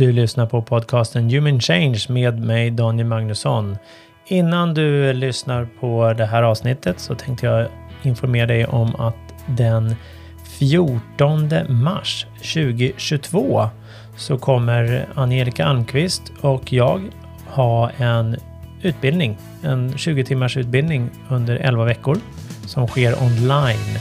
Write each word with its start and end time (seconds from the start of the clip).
Du 0.00 0.12
lyssnar 0.12 0.46
på 0.46 0.62
podcasten 0.62 1.30
Human 1.30 1.60
Change 1.60 1.98
med 2.08 2.40
mig 2.40 2.70
Daniel 2.70 3.06
Magnusson. 3.06 3.76
Innan 4.26 4.74
du 4.74 5.12
lyssnar 5.12 5.68
på 5.80 6.12
det 6.12 6.26
här 6.26 6.42
avsnittet 6.42 7.00
så 7.00 7.14
tänkte 7.14 7.46
jag 7.46 7.66
informera 8.02 8.46
dig 8.46 8.66
om 8.66 8.96
att 8.96 9.34
den 9.46 9.94
14 10.58 11.50
mars 11.68 12.26
2022 12.36 13.68
så 14.16 14.38
kommer 14.38 15.06
Angelica 15.14 15.64
Almqvist 15.64 16.32
och 16.40 16.72
jag 16.72 17.02
ha 17.46 17.90
en 17.90 18.36
utbildning, 18.82 19.38
en 19.62 19.98
20 19.98 20.24
timmars 20.24 20.56
utbildning 20.56 21.10
under 21.28 21.56
11 21.56 21.84
veckor 21.84 22.18
som 22.66 22.86
sker 22.86 23.22
online. 23.22 23.98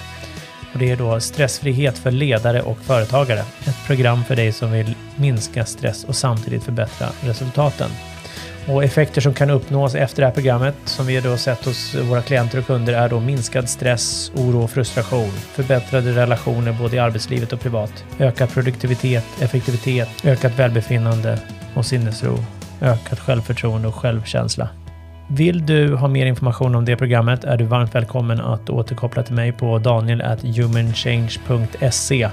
Och 0.73 0.79
det 0.79 0.91
är 0.91 0.95
då 0.95 1.19
stressfrihet 1.19 1.97
för 1.97 2.11
ledare 2.11 2.61
och 2.61 2.77
företagare. 2.77 3.39
Ett 3.39 3.87
program 3.87 4.23
för 4.23 4.35
dig 4.35 4.51
som 4.51 4.71
vill 4.71 4.95
minska 5.15 5.65
stress 5.65 6.03
och 6.03 6.15
samtidigt 6.15 6.63
förbättra 6.63 7.07
resultaten. 7.21 7.89
Och 8.67 8.83
effekter 8.83 9.21
som 9.21 9.33
kan 9.33 9.49
uppnås 9.49 9.95
efter 9.95 10.21
det 10.21 10.27
här 10.27 10.33
programmet, 10.33 10.75
som 10.85 11.05
vi 11.05 11.21
då 11.21 11.37
sett 11.37 11.65
hos 11.65 11.95
våra 11.95 12.21
klienter 12.21 12.57
och 12.57 12.65
kunder, 12.65 12.93
är 12.93 13.09
då 13.09 13.19
minskad 13.19 13.69
stress, 13.69 14.31
oro 14.35 14.63
och 14.63 14.71
frustration, 14.71 15.31
förbättrade 15.31 16.11
relationer 16.11 16.77
både 16.81 16.95
i 16.95 16.99
arbetslivet 16.99 17.53
och 17.53 17.59
privat, 17.59 18.05
ökad 18.19 18.49
produktivitet, 18.49 19.25
effektivitet, 19.41 20.09
ökat 20.23 20.59
välbefinnande 20.59 21.39
och 21.75 21.85
sinnesro, 21.85 22.37
ökat 22.81 23.19
självförtroende 23.19 23.87
och 23.87 23.95
självkänsla. 23.95 24.69
Vill 25.31 25.65
du 25.65 25.95
ha 25.95 26.07
mer 26.07 26.25
information 26.25 26.75
om 26.75 26.85
det 26.85 26.97
programmet 26.97 27.43
är 27.43 27.57
du 27.57 27.65
varmt 27.65 27.95
välkommen 27.95 28.41
att 28.41 28.69
återkoppla 28.69 29.23
till 29.23 29.35
mig 29.35 29.51
på 29.51 29.79
daniel.humanchange.se. 29.79 32.29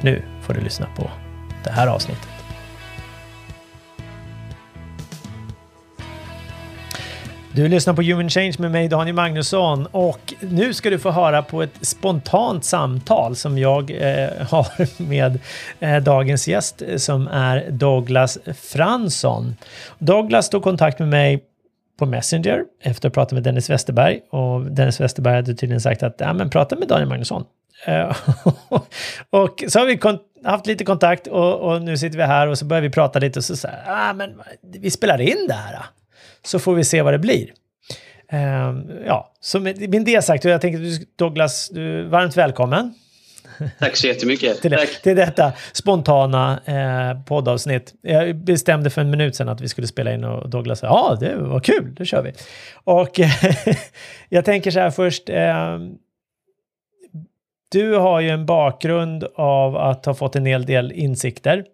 Nu 0.00 0.22
får 0.42 0.54
du 0.54 0.60
lyssna 0.60 0.86
på 0.96 1.10
det 1.64 1.70
här 1.70 1.86
avsnittet. 1.86 2.28
Du 7.54 7.68
lyssnar 7.68 7.94
på 7.94 8.02
Human 8.02 8.30
Change 8.30 8.54
med 8.58 8.70
mig 8.70 8.88
Daniel 8.88 9.16
Magnusson 9.16 9.86
och 9.86 10.34
nu 10.40 10.74
ska 10.74 10.90
du 10.90 10.98
få 10.98 11.10
höra 11.10 11.42
på 11.42 11.62
ett 11.62 11.86
spontant 11.86 12.64
samtal 12.64 13.36
som 13.36 13.58
jag 13.58 13.90
eh, 13.90 14.28
har 14.50 15.02
med 15.02 15.38
eh, 15.80 15.96
dagens 15.96 16.48
gäst 16.48 16.82
som 16.96 17.28
är 17.28 17.70
Douglas 17.70 18.38
Fransson. 18.56 19.56
Douglas 19.98 20.50
tog 20.50 20.62
kontakt 20.62 20.98
med 20.98 21.08
mig 21.08 21.42
på 22.02 22.06
Messenger 22.06 22.64
efter 22.80 23.08
att 23.08 23.14
ha 23.14 23.22
pratat 23.22 23.32
med 23.32 23.42
Dennis 23.42 23.70
Westerberg 23.70 24.20
och 24.30 24.62
Dennis 24.62 25.00
Westerberg 25.00 25.34
hade 25.34 25.54
tydligen 25.54 25.80
sagt 25.80 26.02
att 26.02 26.14
ja, 26.18 26.32
men 26.32 26.50
prata 26.50 26.76
med 26.76 26.88
Daniel 26.88 27.08
Magnusson. 27.08 27.44
Eh, 27.86 28.16
och 29.30 29.64
så 29.68 29.78
har 29.78 29.86
vi 29.86 30.18
haft 30.48 30.66
lite 30.66 30.84
kontakt 30.84 31.26
och, 31.26 31.60
och, 31.60 31.82
nu 31.82 31.96
sitter 31.96 32.18
vi 32.18 32.24
här 32.24 32.46
och 32.46 32.58
så 32.58 32.64
börjar 32.64 32.82
vi 32.82 32.90
prata 32.90 33.18
lite 33.18 33.38
och 33.38 33.44
så 33.44 33.56
säger 33.56 33.78
ah, 33.86 34.12
men 34.12 34.40
vi 34.62 34.90
spelar 34.90 35.20
in 35.20 35.46
det 35.48 35.54
här 35.54 35.78
så 36.44 36.58
får 36.58 36.74
vi 36.74 36.84
se 36.84 37.02
vad 37.02 37.14
det 37.14 37.18
blir. 37.18 37.50
Uh, 38.32 38.80
ja, 39.06 39.32
så 39.40 39.60
med, 39.60 39.90
med 39.90 40.04
det 40.04 40.24
sagt, 40.24 40.44
jag 40.44 40.60
tänker 40.60 41.06
Douglas, 41.16 41.68
du 41.68 42.00
är 42.00 42.04
varmt 42.04 42.36
välkommen. 42.36 42.94
Tack 43.78 43.96
så 43.96 44.06
jättemycket. 44.06 44.62
till, 44.62 44.70
Tack. 44.70 45.02
till 45.02 45.16
detta 45.16 45.52
spontana 45.72 46.60
eh, 46.64 47.24
poddavsnitt. 47.24 47.94
Jag 48.02 48.36
bestämde 48.36 48.90
för 48.90 49.00
en 49.00 49.10
minut 49.10 49.36
sedan 49.36 49.48
att 49.48 49.60
vi 49.60 49.68
skulle 49.68 49.86
spela 49.86 50.12
in 50.12 50.24
och 50.24 50.50
Douglas 50.50 50.78
sa 50.78 50.86
ja, 50.86 51.16
det 51.20 51.36
var 51.36 51.60
kul, 51.60 51.94
då 51.94 52.04
kör 52.04 52.22
vi. 52.22 52.32
Och 52.74 53.20
jag 54.28 54.44
tänker 54.44 54.70
så 54.70 54.80
här 54.80 54.90
först. 54.90 55.28
Eh, 55.28 55.78
du 57.72 57.94
har 57.94 58.20
ju 58.20 58.28
en 58.28 58.46
bakgrund 58.46 59.24
av 59.34 59.76
att 59.76 60.06
ha 60.06 60.14
fått 60.14 60.36
en 60.36 60.46
hel 60.46 60.66
del 60.66 60.92
insikter 60.92 61.64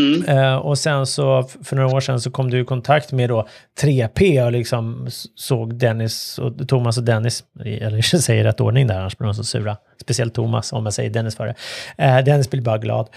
Mm. 0.00 0.38
Uh, 0.38 0.54
och 0.54 0.78
sen 0.78 1.06
så 1.06 1.42
för 1.62 1.76
några 1.76 1.96
år 1.96 2.00
sedan 2.00 2.20
så 2.20 2.30
kom 2.30 2.50
du 2.50 2.60
i 2.60 2.64
kontakt 2.64 3.12
med 3.12 3.28
då 3.28 3.48
3P 3.80 4.44
och 4.44 4.52
liksom 4.52 5.08
såg 5.34 5.74
Dennis 5.74 6.38
och 6.38 6.68
Thomas 6.68 6.98
och 6.98 7.04
Dennis, 7.04 7.44
eller 7.64 7.96
jag 8.12 8.22
säger 8.22 8.44
rätt 8.44 8.60
ordning 8.60 8.86
där, 8.86 8.98
annars 8.98 9.18
blir 9.18 9.26
de 9.26 9.34
så 9.34 9.44
sura. 9.44 9.76
Speciellt 10.00 10.34
Thomas, 10.34 10.72
om 10.72 10.84
jag 10.84 10.94
säger 10.94 11.10
Dennis 11.10 11.36
före. 11.36 11.54
Uh, 12.00 12.24
Dennis 12.24 12.50
blir 12.50 12.60
bara 12.60 12.78
glad. 12.78 13.08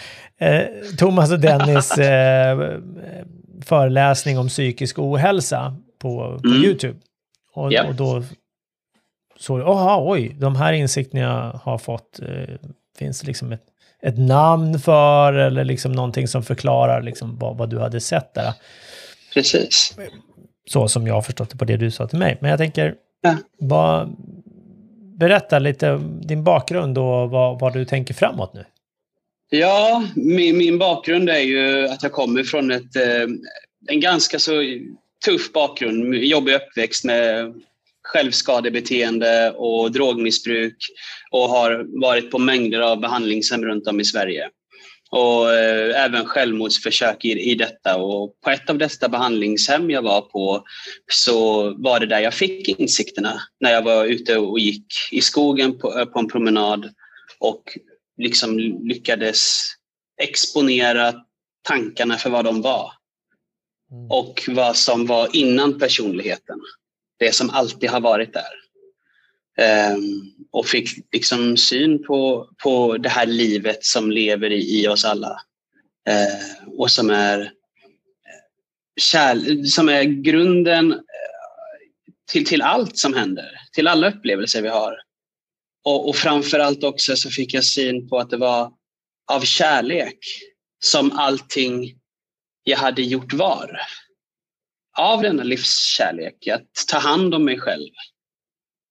Uh, 0.42 0.96
Thomas 0.98 1.32
och 1.32 1.40
Dennis 1.40 1.92
föreläsning 3.66 4.40
om 4.40 4.48
psykisk 4.48 5.00
ohälsa 5.00 5.76
på, 6.00 6.40
på 6.44 6.48
mm. 6.48 6.64
YouTube. 6.64 6.96
Och, 7.54 7.72
yep. 7.72 7.88
och 7.88 7.96
då 7.96 8.24
såg 9.40 9.60
jag, 9.60 10.08
oj, 10.08 10.36
de 10.40 10.56
här 10.56 10.74
insikterna 10.74 11.22
jag 11.22 11.60
har 11.72 11.78
fått, 11.78 12.20
finns 12.98 13.22
det 13.22 13.28
liksom 13.28 13.52
ett 13.52 13.66
ett 14.06 14.18
namn 14.18 14.80
för 14.80 15.34
eller 15.34 15.64
liksom 15.64 15.92
någonting 15.92 16.28
som 16.28 16.44
förklarar 16.44 17.02
liksom 17.02 17.38
vad, 17.38 17.58
vad 17.58 17.70
du 17.70 17.80
hade 17.80 18.02
sett 18.02 18.34
där. 18.34 18.54
Precis. 19.34 19.98
Så 20.70 20.88
som 20.88 21.08
jag 21.08 21.14
har 21.14 21.22
förstått 21.22 21.50
det 21.50 21.58
på 21.58 21.66
det 21.66 21.78
du 21.78 21.92
sa 21.92 22.08
till 22.08 22.20
mig. 22.20 22.38
Men 22.42 22.50
jag 22.50 22.60
tänker, 22.60 22.96
ja. 23.22 23.38
vad, 23.60 24.16
berätta 25.20 25.60
lite 25.60 26.02
din 26.22 26.44
bakgrund 26.44 26.98
och 26.98 27.30
vad, 27.30 27.60
vad 27.60 27.74
du 27.74 27.86
tänker 27.86 28.14
framåt 28.14 28.54
nu. 28.54 28.66
Ja, 29.50 30.04
min, 30.16 30.58
min 30.58 30.78
bakgrund 30.78 31.30
är 31.30 31.40
ju 31.40 31.88
att 31.88 32.04
jag 32.04 32.12
kommer 32.12 32.44
från 32.44 32.72
ett, 32.72 32.96
eh, 32.96 33.28
en 33.88 34.00
ganska 34.00 34.40
så 34.40 34.52
tuff 35.26 35.54
bakgrund. 35.54 36.16
Jobbig 36.16 36.54
uppväxt 36.54 37.06
med 37.06 37.54
självskadebeteende 38.06 39.52
och 39.52 39.92
drogmissbruk 39.92 40.78
och 41.32 41.50
har 41.50 42.02
varit 42.02 42.32
på 42.32 42.40
mängder 42.40 42.80
av 42.80 43.00
behandlingshem 43.00 43.66
runt 43.66 43.88
om 43.88 44.00
i 44.00 44.06
Sverige. 44.06 44.50
Och 45.12 45.54
eh, 45.54 46.04
även 46.04 46.26
självmordsförsök 46.26 47.26
i, 47.26 47.52
i 47.52 47.56
detta. 47.56 47.98
Och 47.98 48.42
på 48.42 48.50
ett 48.50 48.70
av 48.70 48.78
dessa 48.78 49.10
behandlingshem 49.10 49.90
jag 49.90 50.02
var 50.02 50.22
på 50.22 50.64
så 51.12 51.70
var 51.78 52.00
det 52.00 52.06
där 52.06 52.20
jag 52.20 52.34
fick 52.34 52.80
insikterna 52.80 53.42
när 53.60 53.72
jag 53.72 53.82
var 53.82 54.06
ute 54.06 54.38
och 54.38 54.60
gick 54.60 54.86
i 55.12 55.22
skogen 55.22 55.78
på, 55.78 56.00
eh, 56.00 56.06
på 56.06 56.20
en 56.20 56.28
promenad 56.28 56.90
och 57.40 57.64
liksom 58.18 58.60
lyckades 58.84 59.62
exponera 60.22 61.14
tankarna 61.68 62.18
för 62.18 62.30
vad 62.30 62.46
de 62.46 62.62
var. 62.62 62.92
Mm. 63.92 64.12
Och 64.12 64.44
vad 64.48 64.76
som 64.76 65.06
var 65.06 65.36
innan 65.36 65.80
personligheten 65.80 66.60
det 67.18 67.36
som 67.36 67.50
alltid 67.50 67.90
har 67.90 68.00
varit 68.02 68.34
där. 68.34 68.66
Um, 69.94 70.34
och 70.52 70.68
fick 70.68 70.90
liksom 71.12 71.58
syn 71.58 72.04
på, 72.04 72.50
på 72.64 72.98
det 72.98 73.10
här 73.10 73.26
livet 73.26 73.86
som 73.86 74.12
lever 74.12 74.52
i, 74.52 74.82
i 74.82 74.88
oss 74.88 75.06
alla. 75.06 75.42
Uh, 76.10 76.70
och 76.78 76.92
som 76.92 77.10
är, 77.10 77.52
kärl 79.02 79.66
som 79.66 79.90
är 79.90 80.04
grunden 80.04 80.92
eh, 80.92 81.00
till, 82.32 82.46
till 82.46 82.62
allt 82.62 82.98
som 82.98 83.14
händer, 83.14 83.52
till 83.74 83.88
alla 83.88 84.10
upplevelser 84.10 84.62
vi 84.62 84.70
har. 84.70 84.98
Och, 85.84 86.10
och 86.10 86.16
framförallt 86.16 86.84
också 86.84 87.16
så 87.16 87.30
fick 87.30 87.54
jag 87.54 87.64
syn 87.64 88.10
på 88.10 88.20
att 88.20 88.30
det 88.30 88.38
var 88.38 88.74
av 89.32 89.42
kärlek 89.42 90.20
som 90.84 91.12
allting 91.12 91.96
jag 92.64 92.78
hade 92.78 93.02
gjort 93.02 93.34
var 93.34 93.80
av 95.00 95.22
denna 95.22 95.44
livskärlek, 95.44 96.48
att 96.48 96.88
ta 96.88 96.98
hand 96.98 97.36
om 97.36 97.46
mig 97.46 97.60
själv. 97.60 97.90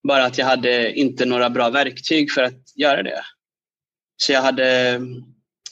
Bara 0.07 0.25
att 0.25 0.37
jag 0.37 0.45
hade 0.45 0.93
inte 0.93 1.25
några 1.25 1.49
bra 1.49 1.69
verktyg 1.69 2.31
för 2.31 2.43
att 2.43 2.77
göra 2.77 3.03
det. 3.03 3.21
Så 4.17 4.31
jag 4.31 4.41
hade 4.41 5.01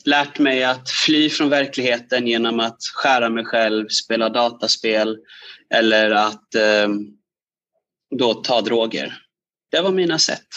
lärt 0.05 0.39
mig 0.39 0.63
att 0.63 0.89
fly 0.89 1.29
från 1.29 1.49
verkligheten 1.49 2.27
genom 2.27 2.59
att 2.59 2.77
skära 2.93 3.29
mig 3.29 3.45
själv, 3.45 3.87
spela 3.87 4.29
dataspel 4.29 5.17
eller 5.73 6.11
att 6.11 6.55
eh, 6.55 6.87
då 8.17 8.33
ta 8.33 8.61
droger. 8.61 9.17
Det 9.71 9.81
var 9.81 9.91
mina 9.91 10.19
sätt. 10.19 10.47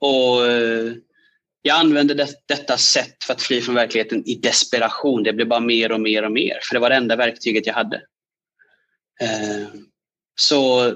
Och 0.00 0.46
eh, 0.46 0.92
jag 1.62 1.80
använde 1.80 2.14
det, 2.14 2.28
detta 2.46 2.76
sätt 2.76 3.24
för 3.26 3.32
att 3.32 3.42
fly 3.42 3.60
från 3.60 3.74
verkligheten 3.74 4.24
i 4.28 4.34
desperation. 4.34 5.22
Det 5.22 5.32
blev 5.32 5.48
bara 5.48 5.60
mer 5.60 5.92
och 5.92 6.00
mer 6.00 6.24
och 6.24 6.32
mer, 6.32 6.58
för 6.62 6.74
det 6.74 6.80
var 6.80 6.90
det 6.90 6.96
enda 6.96 7.16
verktyget 7.16 7.66
jag 7.66 7.74
hade. 7.74 8.02
Eh, 9.20 9.68
så 10.40 10.94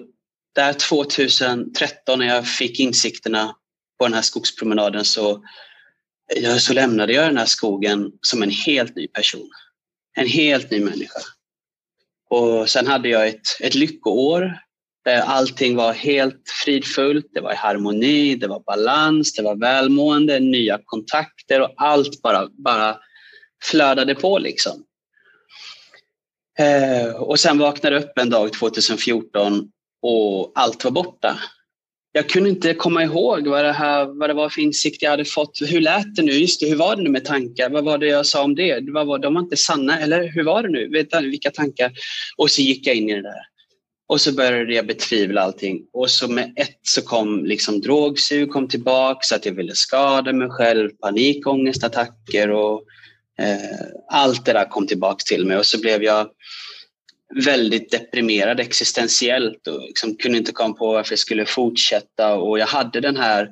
där 0.54 0.72
2013 0.72 2.18
när 2.18 2.26
jag 2.26 2.48
fick 2.48 2.80
insikterna 2.80 3.56
på 3.98 4.04
den 4.04 4.14
här 4.14 4.22
skogspromenaden 4.22 5.04
så, 5.04 5.44
så 6.58 6.72
lämnade 6.72 7.12
jag 7.12 7.28
den 7.28 7.36
här 7.36 7.46
skogen 7.46 8.12
som 8.20 8.42
en 8.42 8.50
helt 8.50 8.96
ny 8.96 9.08
person. 9.08 9.50
En 10.16 10.26
helt 10.26 10.70
ny 10.70 10.80
människa. 10.80 11.20
Och 12.30 12.70
sen 12.70 12.86
hade 12.86 13.08
jag 13.08 13.28
ett, 13.28 13.60
ett 13.60 13.74
lyckoår 13.74 14.58
där 15.04 15.20
allting 15.20 15.76
var 15.76 15.92
helt 15.92 16.42
fridfullt, 16.64 17.26
det 17.34 17.40
var 17.40 17.52
i 17.52 17.56
harmoni, 17.56 18.34
det 18.34 18.46
var 18.46 18.60
balans, 18.60 19.34
det 19.34 19.42
var 19.42 19.56
välmående, 19.56 20.40
nya 20.40 20.80
kontakter 20.84 21.60
och 21.60 21.74
allt 21.76 22.22
bara, 22.22 22.48
bara 22.48 22.98
flödade 23.64 24.14
på 24.14 24.38
liksom. 24.38 24.84
Eh, 26.58 27.14
och 27.14 27.40
sen 27.40 27.58
vaknade 27.58 27.96
jag 27.96 28.04
upp 28.04 28.18
en 28.18 28.30
dag 28.30 28.52
2014 28.52 29.68
och 30.02 30.52
allt 30.54 30.84
var 30.84 30.90
borta. 30.90 31.38
jag 32.12 32.28
kunde 32.28 32.48
inte 32.48 32.74
komma 32.74 33.02
ihåg 33.02 33.46
vad 33.46 33.64
det, 33.64 33.72
här, 33.72 34.18
vad 34.18 34.30
det 34.30 34.34
var 34.34 34.48
för 34.48 34.60
insikt 34.60 35.02
jag 35.02 35.10
hade 35.10 35.24
fått. 35.24 35.58
Hur 35.66 35.80
lät 35.80 36.16
det 36.16 36.22
nu? 36.22 36.32
Just 36.32 36.60
det, 36.60 36.66
hur 36.66 36.76
var 36.76 36.96
det 36.96 37.02
nu 37.02 37.10
med 37.10 37.24
tankar? 37.24 37.70
Vad 37.70 37.84
var 37.84 37.98
det 37.98 38.06
jag 38.06 38.26
sa 38.26 38.44
om 38.44 38.54
det? 38.54 38.90
Vad 38.92 39.06
var, 39.06 39.18
de 39.18 39.34
var 39.34 39.40
inte 39.40 39.56
sanna, 39.56 39.98
eller 39.98 40.28
hur 40.28 40.44
var 40.44 40.62
det 40.62 40.68
nu? 40.68 40.88
Vet 40.88 41.10
du, 41.10 41.30
vilka 41.30 41.50
tankar? 41.50 41.92
Och 42.36 42.50
så 42.50 42.62
gick 42.62 42.86
jag 42.86 42.96
in 42.96 43.10
i 43.10 43.14
det 43.14 43.22
där. 43.22 43.42
Och 44.06 44.20
så 44.20 44.32
började 44.32 44.74
jag 44.74 44.86
betvivla 44.86 45.40
allting. 45.40 45.82
Och 45.92 46.10
så 46.10 46.28
med 46.28 46.52
ett 46.56 46.78
så 46.82 47.02
kom 47.02 47.44
liksom 47.44 47.80
drogsug 47.80 48.50
kom 48.50 48.68
tillbaka, 48.68 49.36
att 49.36 49.46
jag 49.46 49.52
ville 49.52 49.74
skada 49.74 50.32
mig 50.32 50.48
själv, 50.50 50.90
panikångestattacker 50.90 52.50
och 52.50 52.84
Eh, 53.38 53.86
allt 54.08 54.44
det 54.44 54.52
där 54.52 54.68
kom 54.68 54.86
tillbaka 54.86 55.22
till 55.26 55.46
mig. 55.46 55.56
Och 55.56 55.66
så 55.66 55.80
blev 55.80 56.02
jag 56.02 56.30
väldigt 57.44 57.90
deprimerad 57.90 58.60
existentiellt 58.60 59.66
och 59.66 59.80
liksom 59.80 60.16
kunde 60.16 60.38
inte 60.38 60.52
komma 60.52 60.74
på 60.74 60.92
varför 60.92 61.12
jag 61.12 61.18
skulle 61.18 61.46
fortsätta. 61.46 62.34
Och 62.34 62.58
jag 62.58 62.66
hade 62.66 63.00
den 63.00 63.16
här 63.16 63.48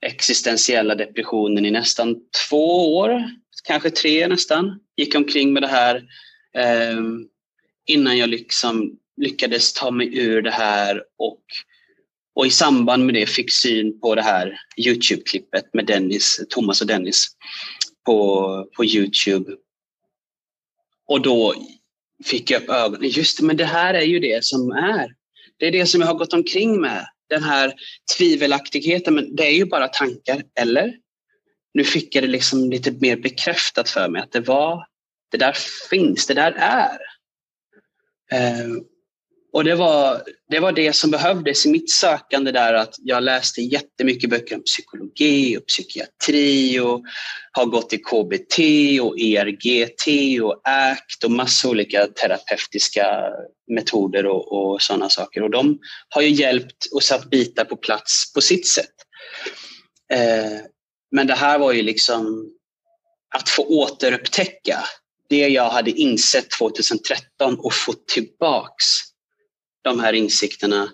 existentiella 0.00 0.94
depressionen 0.94 1.66
i 1.66 1.70
nästan 1.70 2.16
två 2.48 2.96
år, 2.96 3.30
kanske 3.64 3.90
tre 3.90 4.28
nästan. 4.28 4.80
Gick 4.96 5.14
omkring 5.14 5.52
med 5.52 5.62
det 5.62 5.68
här 5.68 5.96
eh, 6.56 7.00
innan 7.86 8.18
jag 8.18 8.28
liksom 8.28 8.98
lyckades 9.16 9.72
ta 9.72 9.90
mig 9.90 10.18
ur 10.18 10.42
det 10.42 10.50
här 10.50 11.02
och, 11.18 11.40
och 12.34 12.46
i 12.46 12.50
samband 12.50 13.06
med 13.06 13.14
det 13.14 13.26
fick 13.26 13.52
syn 13.52 14.00
på 14.00 14.14
det 14.14 14.22
här 14.22 14.60
Youtube-klippet 14.76 15.64
med 15.72 15.86
Dennis, 15.86 16.40
Thomas 16.50 16.80
och 16.80 16.86
Dennis 16.86 17.26
på, 18.08 18.68
på 18.76 18.84
Youtube. 18.84 19.52
Och 21.08 21.22
då 21.22 21.54
fick 22.24 22.50
jag 22.50 22.62
upp 22.62 22.68
ögonen. 22.68 23.08
Just 23.08 23.38
det, 23.38 23.44
men 23.44 23.56
det 23.56 23.64
här 23.64 23.94
är 23.94 24.02
ju 24.02 24.18
det 24.18 24.44
som 24.44 24.70
är. 24.70 25.14
Det 25.56 25.66
är 25.66 25.72
det 25.72 25.86
som 25.86 26.00
jag 26.00 26.08
har 26.08 26.14
gått 26.14 26.32
omkring 26.32 26.80
med. 26.80 27.06
Den 27.28 27.42
här 27.42 27.74
tvivelaktigheten, 28.16 29.14
men 29.14 29.36
det 29.36 29.46
är 29.46 29.54
ju 29.54 29.64
bara 29.64 29.88
tankar, 29.88 30.42
eller? 30.60 30.94
Nu 31.74 31.84
fick 31.84 32.14
jag 32.14 32.24
det 32.24 32.28
liksom 32.28 32.70
lite 32.70 32.90
mer 32.90 33.16
bekräftat 33.16 33.88
för 33.88 34.08
mig 34.08 34.22
att 34.22 34.32
det 34.32 34.40
var, 34.40 34.86
det 35.30 35.38
där 35.38 35.56
finns, 35.90 36.26
det 36.26 36.34
där 36.34 36.52
är. 36.52 36.98
Eh, 38.32 38.68
och 39.52 39.64
det 39.64 39.74
var, 39.74 40.22
det 40.50 40.60
var 40.60 40.72
det 40.72 40.92
som 40.92 41.10
behövdes 41.10 41.66
i 41.66 41.70
mitt 41.70 41.90
sökande 41.90 42.52
där 42.52 42.74
att 42.74 42.94
jag 42.98 43.22
läste 43.22 43.60
jättemycket 43.60 44.30
böcker 44.30 44.56
om 44.56 44.62
psykologi 44.62 45.56
och 45.56 45.66
psykiatri 45.66 46.80
och 46.80 47.02
har 47.52 47.66
gått 47.66 47.92
i 47.92 47.98
KBT 47.98 48.58
och 49.02 49.18
ERGT 49.20 50.40
och 50.42 50.60
ACT 50.64 51.24
och 51.24 51.30
massa 51.30 51.68
olika 51.68 52.06
terapeutiska 52.06 53.30
metoder 53.74 54.26
och, 54.26 54.52
och 54.52 54.82
sådana 54.82 55.08
saker. 55.08 55.42
Och 55.42 55.50
de 55.50 55.78
har 56.08 56.22
ju 56.22 56.30
hjälpt 56.30 56.86
och 56.92 57.02
satt 57.02 57.30
bitar 57.30 57.64
på 57.64 57.76
plats 57.76 58.32
på 58.32 58.40
sitt 58.40 58.68
sätt. 58.68 58.94
Eh, 60.12 60.60
men 61.10 61.26
det 61.26 61.34
här 61.34 61.58
var 61.58 61.72
ju 61.72 61.82
liksom 61.82 62.50
att 63.36 63.48
få 63.48 63.62
återupptäcka 63.62 64.84
det 65.28 65.48
jag 65.48 65.70
hade 65.70 65.90
insett 65.90 66.50
2013 66.50 67.58
och 67.58 67.74
få 67.74 67.92
tillbaks 68.14 69.07
de 69.88 70.00
här 70.00 70.12
insikterna 70.12 70.92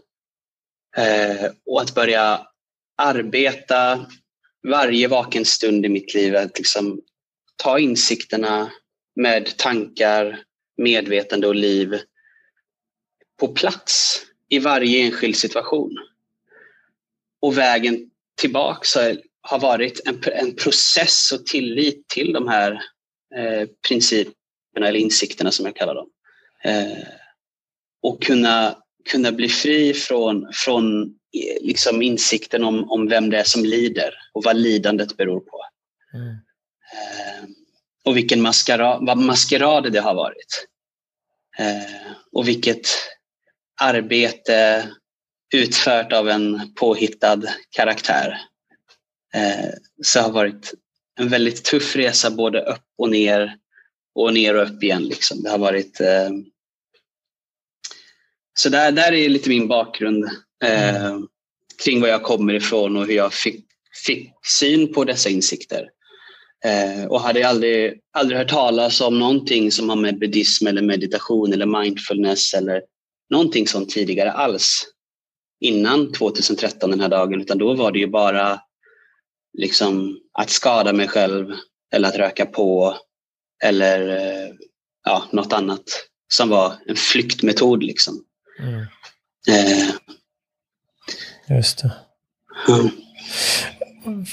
eh, 0.96 1.50
och 1.66 1.80
att 1.80 1.94
börja 1.94 2.46
arbeta 2.96 4.06
varje 4.68 5.08
vaken 5.08 5.44
stund 5.44 5.86
i 5.86 5.88
mitt 5.88 6.14
liv. 6.14 6.36
Att 6.36 6.58
liksom 6.58 7.00
ta 7.56 7.78
insikterna 7.78 8.72
med 9.16 9.56
tankar, 9.56 10.42
medvetande 10.76 11.46
och 11.46 11.54
liv 11.54 12.00
på 13.40 13.48
plats 13.48 14.22
i 14.48 14.58
varje 14.58 15.04
enskild 15.06 15.36
situation. 15.36 15.96
Och 17.40 17.58
vägen 17.58 18.10
tillbaks 18.36 18.96
har 19.40 19.58
varit 19.58 20.00
en, 20.08 20.22
en 20.24 20.56
process 20.56 21.32
och 21.32 21.46
tillit 21.46 22.08
till 22.08 22.32
de 22.32 22.48
här 22.48 22.72
eh, 23.36 23.68
principerna 23.88 24.88
eller 24.88 24.98
insikterna 24.98 25.50
som 25.50 25.66
jag 25.66 25.76
kallar 25.76 25.94
dem. 25.94 26.10
Eh, 26.64 27.08
och 28.02 28.22
kunna, 28.22 28.83
kunna 29.10 29.32
bli 29.32 29.48
fri 29.48 29.94
från, 29.94 30.52
från 30.52 31.14
liksom 31.60 32.02
insikten 32.02 32.64
om, 32.64 32.90
om 32.90 33.08
vem 33.08 33.30
det 33.30 33.38
är 33.38 33.44
som 33.44 33.64
lider 33.64 34.14
och 34.32 34.44
vad 34.44 34.56
lidandet 34.56 35.16
beror 35.16 35.40
på. 35.40 35.60
Mm. 36.14 36.28
Eh, 36.92 37.48
och 38.04 38.16
vilken 38.16 38.42
maskerad, 38.42 39.06
vad 39.06 39.18
maskerad 39.18 39.92
det 39.92 40.00
har 40.00 40.14
varit. 40.14 40.66
Eh, 41.58 42.12
och 42.32 42.48
vilket 42.48 42.88
arbete 43.80 44.88
utfört 45.54 46.12
av 46.12 46.28
en 46.28 46.74
påhittad 46.74 47.42
karaktär. 47.70 48.40
Eh, 49.34 49.70
så 50.02 50.20
har 50.20 50.30
varit 50.30 50.74
en 51.18 51.28
väldigt 51.28 51.64
tuff 51.64 51.96
resa 51.96 52.30
både 52.30 52.60
upp 52.60 52.84
och 52.98 53.10
ner 53.10 53.58
och 54.14 54.34
ner 54.34 54.56
och 54.56 54.62
upp 54.62 54.82
igen. 54.82 55.02
Liksom. 55.02 55.42
Det 55.42 55.50
har 55.50 55.58
varit 55.58 56.00
eh, 56.00 56.30
så 58.54 58.68
där, 58.68 58.92
där 58.92 59.12
är 59.12 59.28
lite 59.28 59.48
min 59.48 59.68
bakgrund 59.68 60.24
eh, 60.64 61.18
kring 61.84 62.00
var 62.00 62.08
jag 62.08 62.22
kommer 62.22 62.54
ifrån 62.54 62.96
och 62.96 63.06
hur 63.06 63.14
jag 63.14 63.34
fick, 63.34 63.66
fick 64.06 64.32
syn 64.46 64.92
på 64.92 65.04
dessa 65.04 65.28
insikter. 65.28 65.88
Eh, 66.64 67.06
och 67.06 67.20
hade 67.20 67.48
aldrig, 67.48 68.00
aldrig 68.12 68.38
hört 68.38 68.50
talas 68.50 69.00
om 69.00 69.18
någonting 69.18 69.72
som 69.72 69.88
har 69.88 69.96
med 69.96 70.18
buddhism 70.18 70.66
eller 70.66 70.82
meditation 70.82 71.52
eller 71.52 71.80
mindfulness 71.80 72.54
eller 72.54 72.82
någonting 73.30 73.66
sånt 73.66 73.90
tidigare 73.90 74.32
alls 74.32 74.86
innan 75.60 76.12
2013 76.12 76.90
den 76.90 77.00
här 77.00 77.08
dagen 77.08 77.40
utan 77.40 77.58
då 77.58 77.74
var 77.74 77.92
det 77.92 77.98
ju 77.98 78.06
bara 78.06 78.60
liksom 79.58 80.18
att 80.32 80.50
skada 80.50 80.92
mig 80.92 81.08
själv 81.08 81.52
eller 81.94 82.08
att 82.08 82.16
röka 82.16 82.46
på 82.46 82.96
eller 83.64 84.08
eh, 84.08 84.50
ja, 85.04 85.24
något 85.32 85.52
annat 85.52 85.84
som 86.32 86.48
var 86.48 86.74
en 86.86 86.96
flyktmetod. 86.96 87.82
Liksom. 87.82 88.24
Mm. 88.60 88.80
Eh. 89.48 89.94
Just 91.56 91.82
det. 91.82 91.92
Mm. 92.68 94.24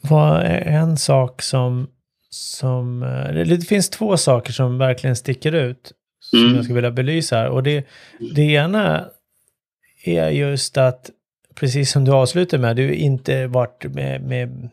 Vad 0.00 0.40
är 0.40 0.60
en 0.60 0.96
sak 0.96 1.42
som, 1.42 1.90
som... 2.30 3.02
Eh, 3.02 3.34
det 3.34 3.68
finns 3.68 3.90
två 3.90 4.16
saker 4.16 4.52
som 4.52 4.78
verkligen 4.78 5.16
sticker 5.16 5.52
ut 5.52 5.92
som 6.20 6.38
mm. 6.38 6.54
jag 6.54 6.64
skulle 6.64 6.74
vilja 6.74 6.90
belysa 6.90 7.36
här. 7.36 7.48
Och 7.48 7.62
det, 7.62 7.86
det 8.34 8.42
ena 8.42 9.04
är 10.04 10.28
just 10.28 10.76
att, 10.76 11.10
precis 11.54 11.90
som 11.90 12.04
du 12.04 12.12
avslutar 12.12 12.58
med, 12.58 12.76
du 12.76 12.94
inte 12.94 13.46
varit 13.46 13.84
med, 13.84 14.22
med 14.22 14.68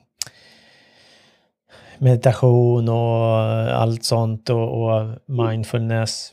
meditation 1.98 2.90
och 2.90 3.36
allt 3.74 4.04
sånt 4.04 4.50
och, 4.50 4.84
och 4.84 5.18
mindfulness. 5.26 6.32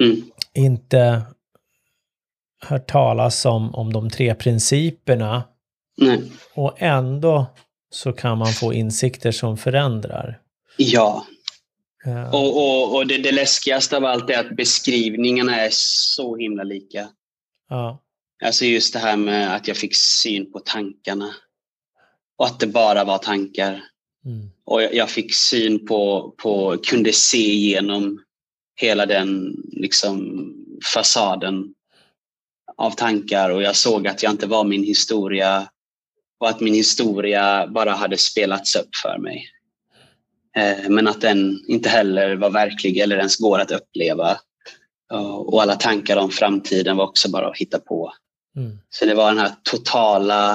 Mm. 0.00 0.16
Inte 0.54 1.22
hört 2.60 2.86
talas 2.86 3.44
om, 3.44 3.74
om 3.74 3.92
de 3.92 4.10
tre 4.10 4.34
principerna. 4.34 5.44
Nej. 5.96 6.22
Och 6.54 6.74
ändå 6.76 7.46
så 7.90 8.12
kan 8.12 8.38
man 8.38 8.52
få 8.52 8.72
insikter 8.72 9.32
som 9.32 9.56
förändrar. 9.56 10.40
Ja. 10.76 11.26
ja. 12.04 12.30
Och, 12.32 12.56
och, 12.56 12.96
och 12.96 13.06
det, 13.06 13.18
det 13.18 13.32
läskigaste 13.32 13.96
av 13.96 14.04
allt 14.04 14.30
är 14.30 14.38
att 14.38 14.56
beskrivningarna 14.56 15.56
är 15.56 15.68
så 15.72 16.36
himla 16.36 16.62
lika. 16.62 17.08
Ja. 17.68 18.02
Alltså 18.44 18.64
just 18.64 18.92
det 18.92 18.98
här 18.98 19.16
med 19.16 19.54
att 19.56 19.68
jag 19.68 19.76
fick 19.76 19.96
syn 19.96 20.52
på 20.52 20.58
tankarna. 20.58 21.34
Och 22.38 22.46
att 22.46 22.60
det 22.60 22.66
bara 22.66 23.04
var 23.04 23.18
tankar. 23.18 23.82
Mm. 24.24 24.50
Och 24.64 24.82
jag, 24.82 24.94
jag, 24.94 25.10
fick 25.10 25.34
syn 25.34 25.86
på, 25.86 26.34
på, 26.42 26.76
kunde 26.82 27.12
se 27.12 27.52
igenom 27.52 28.24
hela 28.76 29.06
den 29.06 29.56
liksom 29.72 30.46
fasaden 30.94 31.74
av 32.76 32.90
tankar 32.90 33.50
och 33.50 33.62
jag 33.62 33.76
såg 33.76 34.08
att 34.08 34.22
jag 34.22 34.32
inte 34.32 34.46
var 34.46 34.64
min 34.64 34.84
historia 34.84 35.68
och 36.40 36.48
att 36.48 36.60
min 36.60 36.74
historia 36.74 37.66
bara 37.66 37.92
hade 37.92 38.16
spelats 38.16 38.76
upp 38.76 38.96
för 39.02 39.18
mig. 39.18 39.46
Eh, 40.56 40.88
men 40.88 41.08
att 41.08 41.20
den 41.20 41.64
inte 41.68 41.88
heller 41.88 42.36
var 42.36 42.50
verklig 42.50 42.98
eller 42.98 43.16
ens 43.16 43.36
går 43.36 43.60
att 43.60 43.70
uppleva. 43.70 44.38
Och 45.46 45.62
alla 45.62 45.74
tankar 45.74 46.16
om 46.16 46.30
framtiden 46.30 46.96
var 46.96 47.04
också 47.04 47.30
bara 47.30 47.48
att 47.48 47.56
hitta 47.56 47.78
på. 47.78 48.12
Mm. 48.56 48.78
Så 48.90 49.04
det 49.04 49.14
var 49.14 49.28
den 49.28 49.38
här 49.38 49.52
totala, 49.62 50.54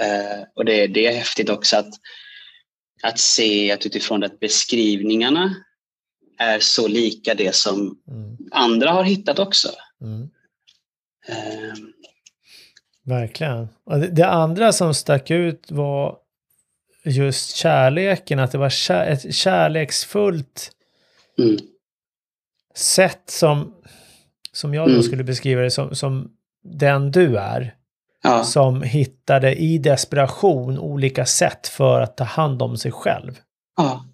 eh, 0.00 0.42
och 0.56 0.64
det, 0.64 0.86
det 0.86 1.06
är 1.06 1.16
häftigt 1.16 1.50
också 1.50 1.76
att, 1.76 1.90
att 3.02 3.18
se 3.18 3.72
att 3.72 3.86
utifrån 3.86 4.24
att 4.24 4.40
beskrivningarna 4.40 5.54
är 6.38 6.60
så 6.60 6.88
lika 6.88 7.34
det 7.34 7.54
som 7.54 7.98
mm. 8.08 8.36
andra 8.50 8.90
har 8.90 9.04
hittat 9.04 9.38
också. 9.38 9.68
Mm. 10.00 10.28
Um. 11.28 11.92
Verkligen. 13.04 13.68
Det, 14.10 14.26
andra 14.26 14.72
som 14.72 14.94
stack 14.94 15.30
ut 15.30 15.70
var 15.70 16.16
just 17.04 17.56
kärleken, 17.56 18.38
att 18.38 18.52
det 18.52 18.58
var 18.58 18.70
kär, 18.70 19.06
ett 19.06 19.34
kärleksfullt 19.34 20.70
mm. 21.38 21.56
sätt 22.74 23.22
som, 23.26 23.74
som 24.52 24.74
jag 24.74 24.86
då 24.86 24.92
mm. 24.92 25.02
skulle 25.02 25.24
beskriva 25.24 25.62
det 25.62 25.70
som, 25.70 25.94
som 25.94 26.30
den 26.64 27.10
du 27.10 27.36
är. 27.36 27.74
Ja. 28.22 28.44
som 28.44 28.82
hittade 28.82 29.54
i 29.54 29.78
desperation 29.78 30.78
olika 30.78 31.26
sätt 31.26 31.66
för 31.66 32.00
att 32.00 32.16
ta 32.16 32.24
hand 32.24 32.62
om 32.62 32.76
sig 32.76 32.92
själv. 32.92 33.38
Ja. 33.76 34.04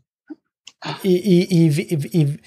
I, 1.03 1.13
i, 1.13 1.47
i, 1.51 1.67
i, 1.67 2.21
i, 2.21 2.39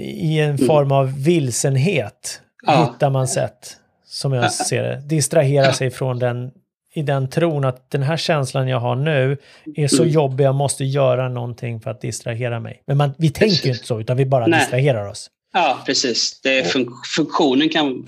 i 0.00 0.38
en 0.38 0.58
form 0.58 0.92
av 0.92 1.22
vilsenhet 1.22 2.41
Mm. 2.41 2.41
Ja. 2.66 2.90
hittar 2.92 3.10
man 3.10 3.28
sätt, 3.28 3.76
som 4.04 4.32
jag 4.32 4.52
ser 4.52 4.82
det, 4.82 4.96
distrahera 5.04 5.72
sig 5.72 5.90
från 5.90 6.18
den 6.18 6.50
i 6.94 7.02
den 7.02 7.28
tron 7.30 7.64
att 7.64 7.90
den 7.90 8.02
här 8.02 8.16
känslan 8.16 8.68
jag 8.68 8.78
har 8.80 8.96
nu 8.96 9.36
är 9.76 9.88
så 9.88 10.02
Mm. 10.02 10.14
jobbig, 10.14 10.44
jag 10.44 10.54
måste 10.54 10.84
göra 10.84 11.28
någonting 11.28 11.80
för 11.80 11.90
att 11.90 12.00
distrahera 12.00 12.60
mig. 12.60 12.82
Men 12.86 12.96
man, 12.96 13.14
vi 13.18 13.30
tänker 13.30 13.48
Precis. 13.56 13.66
inte 13.66 13.86
så, 13.86 14.00
utan 14.00 14.16
vi 14.16 14.26
bara 14.26 14.46
Nej. 14.46 14.60
distraherar 14.60 15.06
oss. 15.08 15.30
ja, 15.52 15.78
precis. 15.86 16.40
Det 16.40 16.64
fun 16.72 16.88
funktionen 17.16 17.68
kan... 17.68 18.06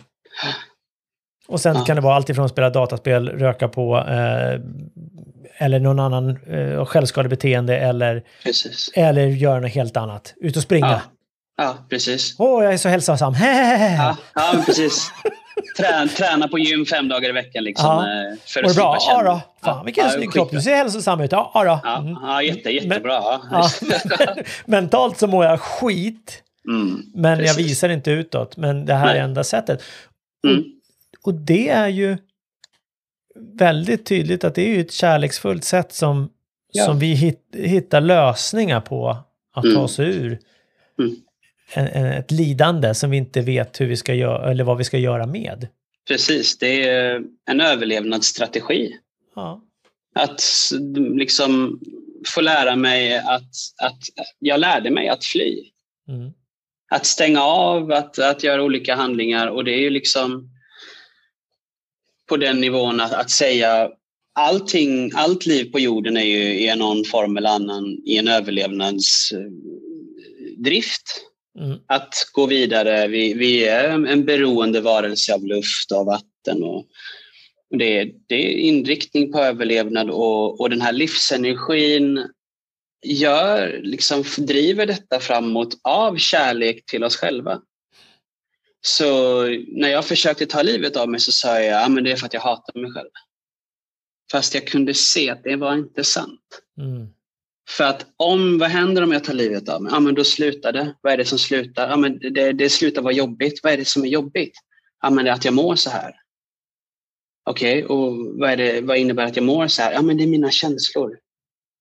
Och 1.48 1.60
sen 1.60 1.76
Ja. 1.76 1.84
kan 1.84 1.96
det 1.96 2.02
vara 2.02 2.14
allt 2.14 2.30
ifrån 2.30 2.44
att 2.44 2.50
spela 2.50 2.70
dataspel, 2.70 3.28
röka 3.28 3.68
på, 3.68 3.96
eh, 3.98 4.60
eller 5.58 5.80
någon 5.80 5.98
annan 6.00 6.38
eh, 6.46 6.84
självskadebeteende, 6.84 7.78
eller, 7.78 8.22
Precis. 8.44 8.90
eller 8.94 9.26
göra 9.26 9.60
något 9.60 9.70
helt 9.70 9.96
annat. 9.96 10.34
Ut 10.36 10.56
och 10.56 10.62
springa. 10.62 10.86
Ja. 10.86 11.00
Ja, 11.56 11.76
precis. 11.90 12.34
Åh, 12.38 12.64
jag 12.64 12.72
är 12.72 12.76
så 12.76 12.88
hälsosam. 12.88 13.34
Ja, 13.98 14.16
ja 14.34 14.62
precis. 14.66 15.10
Trä, 15.76 16.08
träna 16.08 16.48
på 16.48 16.58
gym 16.58 16.86
fem 16.86 17.08
dagar 17.08 17.28
i 17.28 17.32
veckan 17.32 17.64
liksom. 17.64 17.86
Ja. 17.86 18.00
eh, 18.02 18.38
För 18.46 18.62
det 18.62 18.74
bra? 18.74 18.96
Ja 19.00 19.22
då. 19.22 19.40
Fan, 19.64 19.84
vilken 19.84 20.04
ja, 20.04 20.10
snygg 20.10 20.32
kropp. 20.32 20.50
Du 20.50 20.60
ser 20.60 20.76
hälsosam 20.76 21.20
ut. 21.20 21.32
Ja, 21.32 21.50
då. 21.54 21.60
Ja, 21.84 21.98
Mm. 21.98 22.12
ja 22.22 22.42
jätte, 22.42 22.70
jättebra. 22.70 23.22
Ja. 23.50 23.68
Mentalt 24.66 25.18
så 25.18 25.26
mår 25.26 25.44
jag 25.44 25.60
skit, 25.60 26.40
Mm, 26.68 27.02
men 27.14 27.30
jag 27.30 27.38
Precis. 27.38 27.66
visar 27.66 27.88
inte 27.88 28.10
utåt. 28.10 28.56
Men 28.56 28.86
det 28.86 28.94
här 28.94 29.06
Nej. 29.06 29.18
är 29.18 29.24
enda 29.24 29.44
sättet. 29.44 29.82
mm, 30.46 30.64
Och 31.24 31.34
det 31.34 31.68
är 31.68 31.88
ju 31.88 32.16
väldigt 33.58 34.06
tydligt 34.06 34.44
att 34.44 34.54
det 34.54 34.62
är 34.62 34.74
ju 34.74 34.80
ett 34.80 34.92
kärleksfullt 34.92 35.64
sätt 35.64 35.92
som, 35.92 36.30
Ja. 36.72 36.84
som 36.84 36.98
vi 36.98 37.14
hit, 37.14 37.40
hittar 37.56 38.00
lösningar 38.00 38.80
på 38.80 39.08
att 39.54 39.62
ta 39.62 39.68
Mm. 39.68 39.80
oss 39.82 39.98
ur 40.00 40.38
Mm. 40.98 41.16
En, 41.72 42.06
ett 42.06 42.30
lidande 42.30 42.94
som 42.94 43.10
vi 43.10 43.16
inte 43.16 43.40
vet 43.40 43.80
hur 43.80 43.86
vi 43.86 43.96
ska 43.96 44.14
göra 44.14 44.50
eller 44.50 44.64
vad 44.64 44.78
vi 44.78 44.84
ska 44.84 44.98
göra 44.98 45.26
med. 45.26 45.68
precis. 46.08 46.58
Det 46.58 46.88
är 46.88 47.22
en 47.50 47.60
överlevnadsstrategi. 47.60 48.96
Ja. 49.34 49.62
Att 50.14 50.42
liksom 50.94 51.80
få 52.26 52.40
lära 52.40 52.76
mig 52.76 53.18
att, 53.18 53.50
att... 53.82 53.98
Jag 54.38 54.60
lärde 54.60 54.90
mig 54.90 55.08
att 55.08 55.24
fly. 55.24 55.70
Mm. 56.08 56.32
Att 56.90 57.06
stänga 57.06 57.42
av, 57.42 57.92
att, 57.92 58.18
att 58.18 58.42
göra 58.42 58.62
olika 58.62 58.94
handlingar. 58.94 59.46
Och 59.46 59.64
det 59.64 59.74
är 59.74 59.80
ju 59.80 59.90
liksom 59.90 60.50
på 62.28 62.36
den 62.36 62.60
nivån 62.60 63.00
att, 63.00 63.12
att 63.12 63.30
säga 63.30 63.90
allting, 64.34 65.10
allt 65.14 65.46
liv 65.46 65.72
på 65.72 65.80
jorden 65.80 66.16
är 66.16 66.24
ju 66.24 66.60
i 66.60 66.76
någon 66.76 67.04
form 67.04 67.36
eller 67.36 67.50
annan 67.50 67.84
i 68.04 68.18
en 68.18 68.28
överlevnadsdrift. 68.28 71.24
Mm. 71.58 71.78
Att 71.86 72.14
gå 72.32 72.46
vidare. 72.46 73.08
Vi, 73.08 73.34
vi 73.34 73.64
är 73.64 73.88
en 73.88 74.24
beroende 74.24 74.80
varelse 74.80 75.34
av 75.34 75.46
luft 75.46 75.92
och 75.92 76.06
vatten. 76.06 76.62
Och 76.62 76.86
det, 77.70 78.10
det 78.26 78.34
är 78.34 78.56
inriktning 78.56 79.32
på 79.32 79.38
överlevnad 79.38 80.10
och, 80.10 80.60
och 80.60 80.70
den 80.70 80.80
här 80.80 80.92
livsenergin 80.92 82.28
gör, 83.06 83.80
liksom 83.82 84.24
driver 84.38 84.86
detta 84.86 85.20
framåt 85.20 85.78
av 85.82 86.16
kärlek 86.16 86.84
till 86.86 87.04
oss 87.04 87.16
själva. 87.16 87.60
Så 88.80 89.42
när 89.68 89.88
jag 89.88 90.04
försökte 90.04 90.46
ta 90.46 90.62
livet 90.62 90.96
av 90.96 91.08
mig 91.08 91.20
så 91.20 91.32
sa 91.32 91.60
jag 91.60 91.82
att 91.82 92.04
det 92.04 92.12
är 92.12 92.16
för 92.16 92.26
att 92.26 92.34
jag 92.34 92.40
hatar 92.40 92.80
mig 92.80 92.92
själv. 92.92 93.10
Fast 94.32 94.54
jag 94.54 94.66
kunde 94.66 94.94
se 94.94 95.30
att 95.30 95.44
det 95.44 95.56
var 95.56 95.74
inte 95.74 96.04
sant. 96.04 96.62
Mm. 96.80 97.08
För 97.68 97.84
att 97.84 98.06
om, 98.16 98.58
vad 98.58 98.70
händer 98.70 99.02
om 99.02 99.12
jag 99.12 99.24
tar 99.24 99.34
livet 99.34 99.68
av 99.68 99.82
mig? 99.82 99.92
Ja, 99.92 100.00
men 100.00 100.14
då 100.14 100.24
slutar 100.24 100.72
det. 100.72 100.94
Vad 101.00 101.12
är 101.12 101.16
det 101.16 101.24
som 101.24 101.38
slutar? 101.38 101.90
Ja, 101.90 101.96
men 101.96 102.18
det, 102.18 102.52
det 102.52 102.70
slutar 102.70 103.02
vara 103.02 103.12
jobbigt. 103.12 103.60
Vad 103.62 103.72
är 103.72 103.76
det 103.76 103.84
som 103.84 104.04
är 104.04 104.08
jobbigt? 104.08 104.58
Ja, 105.02 105.10
men 105.10 105.24
det 105.24 105.30
är 105.30 105.34
att 105.34 105.44
jag 105.44 105.54
mår 105.54 105.76
så 105.76 105.90
här. 105.90 106.14
Okej, 107.46 107.84
och 107.84 108.16
vad, 108.38 108.50
är 108.50 108.56
det, 108.56 108.80
vad 108.80 108.96
innebär 108.96 109.24
att 109.24 109.36
jag 109.36 109.44
mår 109.44 109.68
så 109.68 109.82
här? 109.82 109.92
Ja, 109.92 110.02
men 110.02 110.16
det 110.16 110.22
är 110.22 110.28
mina 110.28 110.50
känslor. 110.50 111.18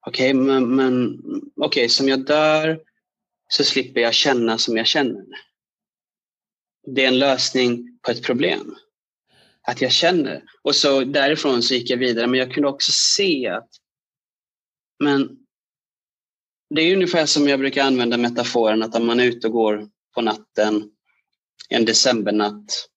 Okej, 0.08 0.34
men, 0.34 0.76
men 0.76 1.20
okej, 1.62 1.90
som 1.90 2.10
jag 2.10 2.26
dör 2.26 2.80
så 3.50 3.64
slipper 3.64 4.02
jag 4.02 4.14
känna 4.14 4.58
som 4.58 4.78
jag 4.78 4.88
känner. 4.88 5.26
Det 6.96 7.04
är 7.04 7.08
en 7.08 7.20
lösning 7.20 8.00
på 8.02 8.12
ett 8.12 8.24
problem. 8.24 8.76
Att 9.68 9.82
jag 9.82 9.92
känner. 9.92 10.44
Och 10.62 10.76
så 10.76 11.04
därifrån 11.04 11.64
så 11.64 11.74
gick 11.74 11.90
jag 11.90 11.98
vidare, 11.98 12.28
men 12.28 12.40
jag 12.40 12.54
kunde 12.54 12.70
också 12.70 12.92
se 12.92 13.48
att 13.48 13.70
men 15.00 15.43
det 16.70 16.82
är 16.82 16.96
ungefär 16.96 17.26
som 17.26 17.48
jag 17.48 17.60
brukar 17.60 17.84
använda 17.84 18.18
metaforen 18.18 18.84
att 18.84 18.96
om 18.96 19.06
man 19.06 19.20
är 19.20 19.26
ute 19.26 19.48
och 19.48 19.54
går 19.54 19.88
på 20.16 20.22
natten 20.22 20.90
en 21.70 21.86
decembernatt 21.86 22.90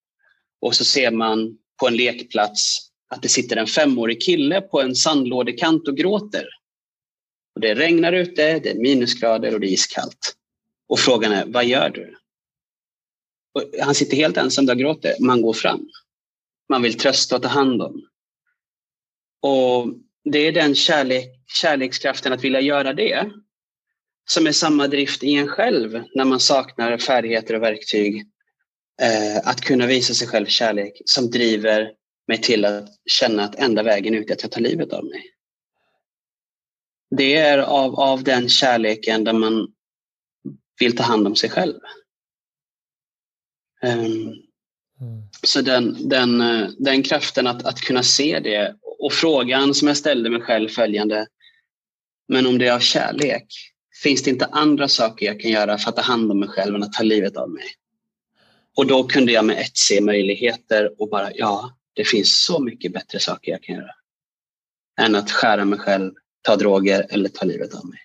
och 0.60 0.74
så 0.74 0.84
ser 0.84 1.10
man 1.10 1.58
på 1.80 1.88
en 1.88 1.96
lekplats 1.96 2.90
att 3.08 3.22
det 3.22 3.28
sitter 3.28 3.56
en 3.56 3.66
femårig 3.66 4.22
kille 4.22 4.60
på 4.60 4.80
en 4.80 4.94
sandlådekant 4.94 5.88
och 5.88 5.96
gråter. 5.96 6.46
Och 7.54 7.60
det 7.60 7.74
regnar 7.74 8.12
ute, 8.12 8.58
det 8.58 8.70
är 8.70 8.74
minusgrader 8.74 9.54
och 9.54 9.60
det 9.60 9.66
är 9.66 9.72
iskallt. 9.72 10.36
Och 10.88 10.98
frågan 10.98 11.32
är, 11.32 11.46
vad 11.46 11.64
gör 11.64 11.90
du? 11.90 12.16
Och 13.54 13.62
han 13.82 13.94
sitter 13.94 14.16
helt 14.16 14.36
ensam 14.36 14.66
där 14.66 14.74
och 14.74 14.80
gråter. 14.80 15.14
Man 15.20 15.42
går 15.42 15.52
fram. 15.52 15.88
Man 16.68 16.82
vill 16.82 16.98
trösta 16.98 17.36
och 17.36 17.42
ta 17.42 17.48
hand 17.48 17.82
om. 17.82 18.08
Och 19.42 19.88
det 20.24 20.38
är 20.38 20.52
den 20.52 20.74
kärlek, 20.74 21.28
kärlekskraften 21.46 22.32
att 22.32 22.44
vilja 22.44 22.60
göra 22.60 22.92
det 22.92 23.30
som 24.26 24.46
är 24.46 24.52
samma 24.52 24.88
drift 24.88 25.24
i 25.24 25.34
en 25.34 25.48
själv 25.48 26.04
när 26.14 26.24
man 26.24 26.40
saknar 26.40 26.98
färdigheter 26.98 27.54
och 27.54 27.62
verktyg. 27.62 28.26
Eh, 29.02 29.48
att 29.48 29.60
kunna 29.60 29.86
visa 29.86 30.14
sig 30.14 30.28
själv 30.28 30.46
kärlek 30.46 31.02
som 31.04 31.30
driver 31.30 31.92
mig 32.28 32.40
till 32.40 32.64
att 32.64 32.88
känna 33.06 33.44
att 33.44 33.54
enda 33.54 33.82
vägen 33.82 34.14
ut 34.14 34.30
är 34.30 34.34
att 34.34 34.42
jag 34.42 34.52
tar 34.52 34.60
livet 34.60 34.92
av 34.92 35.04
mig. 35.04 35.22
Det 37.16 37.36
är 37.36 37.58
av, 37.58 38.00
av 38.00 38.24
den 38.24 38.48
kärleken 38.48 39.24
där 39.24 39.32
man 39.32 39.68
vill 40.80 40.96
ta 40.96 41.02
hand 41.02 41.26
om 41.26 41.36
sig 41.36 41.50
själv. 41.50 41.78
Um, 43.82 44.46
Mm. 45.00 45.22
så 45.42 45.62
den, 45.62 46.08
den, 46.08 46.40
eh, 46.40 46.68
den 46.78 47.02
kraften 47.02 47.46
att, 47.46 47.64
att 47.66 47.80
kunna 47.80 48.02
se 48.02 48.40
det 48.40 48.76
och 48.98 49.12
frågan 49.12 49.74
som 49.74 49.88
jag 49.88 49.96
ställde 49.96 50.30
mig 50.30 50.40
själv 50.40 50.68
följande. 50.68 51.26
Men 52.28 52.46
om 52.46 52.58
det 52.58 52.66
är 52.66 52.72
av 52.72 52.80
kärlek, 52.80 53.46
finns 54.02 54.22
det 54.22 54.30
inte 54.30 54.46
andra 54.46 54.88
saker 54.88 55.26
jag 55.26 55.40
kan 55.40 55.50
göra 55.50 55.78
för 55.78 55.88
att 55.88 55.96
ta 55.96 56.02
hand 56.02 56.30
om 56.30 56.40
mig 56.40 56.48
själv 56.48 56.74
än 56.74 56.82
att 56.82 56.92
ta 56.92 57.02
livet 57.02 57.36
av 57.36 57.50
mig? 57.50 57.64
Och 58.76 58.86
då 58.86 59.04
kunde 59.04 59.32
jag 59.32 59.44
med 59.44 59.58
ett 59.58 59.76
se 59.76 60.00
möjligheter 60.00 61.00
och 61.02 61.08
bara, 61.08 61.30
ja, 61.34 61.76
det 61.92 62.04
finns 62.04 62.44
så 62.44 62.60
mycket 62.60 62.92
bättre 62.92 63.20
saker 63.20 63.52
jag 63.52 63.62
kan 63.62 63.74
göra. 63.74 63.94
Än 65.00 65.14
att 65.14 65.30
skära 65.30 65.64
mig 65.64 65.78
själv, 65.78 66.12
ta 66.42 66.56
droger 66.56 67.06
eller 67.10 67.28
ta 67.28 67.44
livet 67.44 67.74
av 67.74 67.86
mig. 67.86 67.98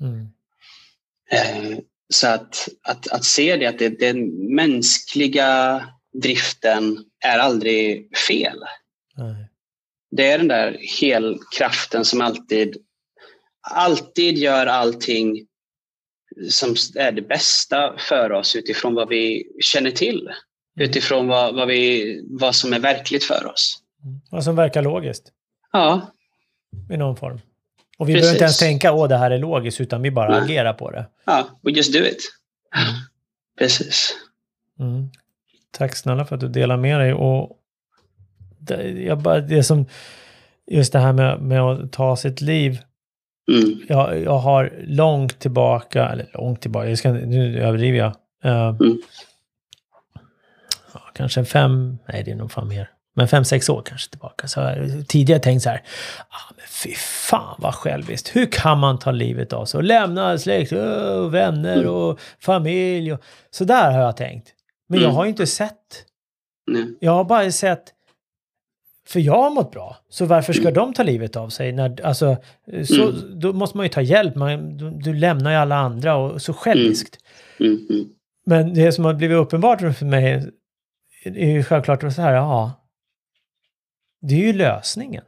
Mm. 0.00 0.28
Eh, 1.30 1.78
Så 2.08 2.28
att, 2.28 2.68
att, 2.82 3.08
att 3.08 3.24
se 3.24 3.56
det, 3.56 3.66
att 3.66 3.78
det, 3.78 3.88
den 3.88 4.54
mänskliga 4.54 5.82
driften 6.12 7.04
är 7.24 7.38
aldrig 7.38 8.16
fel. 8.16 8.58
Nej. 9.16 9.48
Det 10.10 10.30
är 10.30 10.38
den 10.38 10.48
där 10.48 10.78
helkraften 11.00 12.04
som 12.04 12.20
alltid, 12.20 12.76
alltid 13.70 14.38
gör 14.38 14.66
allting 14.66 15.46
som 16.50 16.74
är 16.96 17.12
det 17.12 17.22
bästa 17.22 17.94
för 17.98 18.32
oss 18.32 18.56
utifrån 18.56 18.94
vad 18.94 19.08
vi 19.08 19.44
känner 19.60 19.90
till. 19.90 20.28
Utifrån 20.80 21.28
vad, 21.28 21.54
vad, 21.54 21.68
vi, 21.68 22.20
vad 22.30 22.54
som 22.54 22.72
är 22.72 22.78
verkligt 22.78 23.24
för 23.24 23.46
oss. 23.46 23.78
Mm. 24.04 24.20
Vad 24.30 24.44
som 24.44 24.56
verkar 24.56 24.82
logiskt 24.82 25.32
Ja, 25.72 26.12
i 26.90 26.96
någon 26.96 27.16
form. 27.16 27.40
Och 27.98 28.08
vi 28.08 28.12
Precis. 28.14 28.22
behöver 28.22 28.34
inte 28.34 28.44
ens 28.44 28.58
tänka 28.58 28.92
åh 28.92 29.08
det 29.08 29.16
här 29.16 29.30
är 29.30 29.38
logiskt, 29.38 29.80
utan 29.80 30.02
vi 30.02 30.10
bara 30.10 30.28
Nej. 30.30 30.40
agerar 30.40 30.72
på 30.72 30.90
det. 30.90 31.06
ja 31.24 31.60
we 31.62 31.70
just 31.70 31.92
do 31.92 31.98
it. 31.98 32.22
Precis. 33.58 34.16
Mm. 34.80 35.10
Tack 35.70 35.96
snälla 35.96 36.24
för 36.24 36.34
att 36.34 36.40
du 36.40 36.48
delar 36.48 36.76
med 36.76 37.00
dig. 37.00 37.14
Och 37.14 37.58
det, 38.58 38.88
jag 38.90 39.18
bara, 39.18 39.40
det 39.40 39.64
som, 39.64 39.86
just 40.66 40.92
det 40.92 40.98
här 40.98 41.12
med, 41.12 41.40
med 41.40 41.62
att 41.62 41.92
ta 41.92 42.16
sitt 42.16 42.40
liv. 42.40 42.78
Mm. 43.48 43.80
Jag, 43.88 44.20
jag 44.22 44.38
har 44.38 44.72
långt 44.86 45.38
tillbaka, 45.38 46.08
eller 46.08 46.30
långt 46.34 46.60
tillbaka, 46.60 46.88
jag 46.88 46.98
ska, 46.98 47.12
nu 47.12 47.62
överdriver 47.62 47.98
jag. 47.98 48.12
Eh, 48.44 48.68
Mm. 48.68 48.98
ja, 50.94 51.00
kanske 51.14 51.44
fem, 51.44 51.98
nej 52.08 52.22
det 52.24 52.30
är 52.30 52.34
nog 52.36 52.52
fan 52.52 52.68
mer. 52.68 52.90
Men 53.14 53.28
fem, 53.28 53.44
sex 53.44 53.68
år 53.68 53.82
kanske 53.86 54.10
tillbaka. 54.10 54.48
Så 54.48 54.60
jag 54.60 55.08
tidigare 55.08 55.40
tänkt 55.40 55.62
så 55.62 55.68
här, 55.70 55.82
ah, 56.28 56.52
men 56.56 56.64
fy 56.68 56.94
fan 57.28 57.54
vad 57.58 57.74
själviskt. 57.74 58.36
Hur 58.36 58.46
kan 58.46 58.78
man 58.78 58.98
ta 58.98 59.10
livet 59.10 59.52
av 59.52 59.64
sig 59.64 59.78
och 59.78 59.84
lämna 59.84 60.38
släkt 60.38 60.72
och 60.72 61.34
vänner 61.34 61.76
Mm. 61.76 61.88
och 61.94 62.20
familj 62.40 63.12
och 63.12 63.20
så 63.50 63.64
där 63.64 63.90
har 63.92 64.00
jag 64.00 64.16
tänkt. 64.16 64.48
Men 64.88 64.98
jag 65.00 65.04
Mm. 65.08 65.16
har 65.16 65.24
ju 65.24 65.30
inte 65.30 65.46
sett 65.46 66.04
Nej. 66.66 66.84
jag 67.00 67.12
har 67.12 67.24
bara 67.24 67.50
sett 67.50 67.84
för 69.12 69.20
jag 69.20 69.42
har 69.42 69.50
mått 69.50 69.70
bra. 69.72 69.96
Så 70.08 70.24
varför 70.24 70.52
ska 70.52 70.70
de 70.70 70.94
ta 70.94 71.02
livet 71.02 71.36
av 71.36 71.48
sig? 71.48 71.72
När, 71.72 72.00
alltså, 72.04 72.36
så, 72.84 73.02
Mm. 73.08 73.40
Då 73.40 73.52
måste 73.52 73.76
man 73.76 73.86
ju 73.86 73.90
ta 73.90 74.00
hjälp. 74.00 74.34
Man, 74.34 74.76
du, 74.76 74.90
du 74.90 75.14
lämnar 75.14 75.50
ju 75.50 75.56
alla 75.56 75.76
andra 75.76 76.16
och 76.16 76.42
så 76.42 76.52
själviskt. 76.52 77.18
Mm, 77.60 77.86
mm. 77.90 78.04
Men 78.46 78.74
det 78.74 78.92
som 78.92 79.04
har 79.04 79.14
blivit 79.14 79.36
uppenbart 79.36 79.80
för 79.80 80.04
mig 80.04 80.50
är 81.24 81.50
ju 81.50 81.62
självklart 81.62 82.00
så 82.00 82.22
här, 82.22 82.32
ja. 82.32 82.72
Det 84.20 84.34
är 84.34 84.38
ju 84.38 84.52
lösningen. 84.52 85.24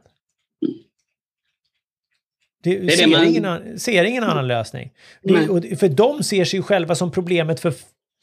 Det, 2.63 2.79
det 2.79 2.91
ser, 2.91 3.07
man- 3.07 3.27
ingen, 3.27 3.79
ser 3.79 4.03
ingen 4.03 4.23
annan 4.23 4.47
lösning. 4.47 4.91
Det, 5.21 5.77
för 5.79 5.89
de 5.89 6.23
ser 6.23 6.45
sig 6.45 6.61
själva 6.61 6.95
som 6.95 7.11
problemet 7.11 7.59
för, 7.59 7.73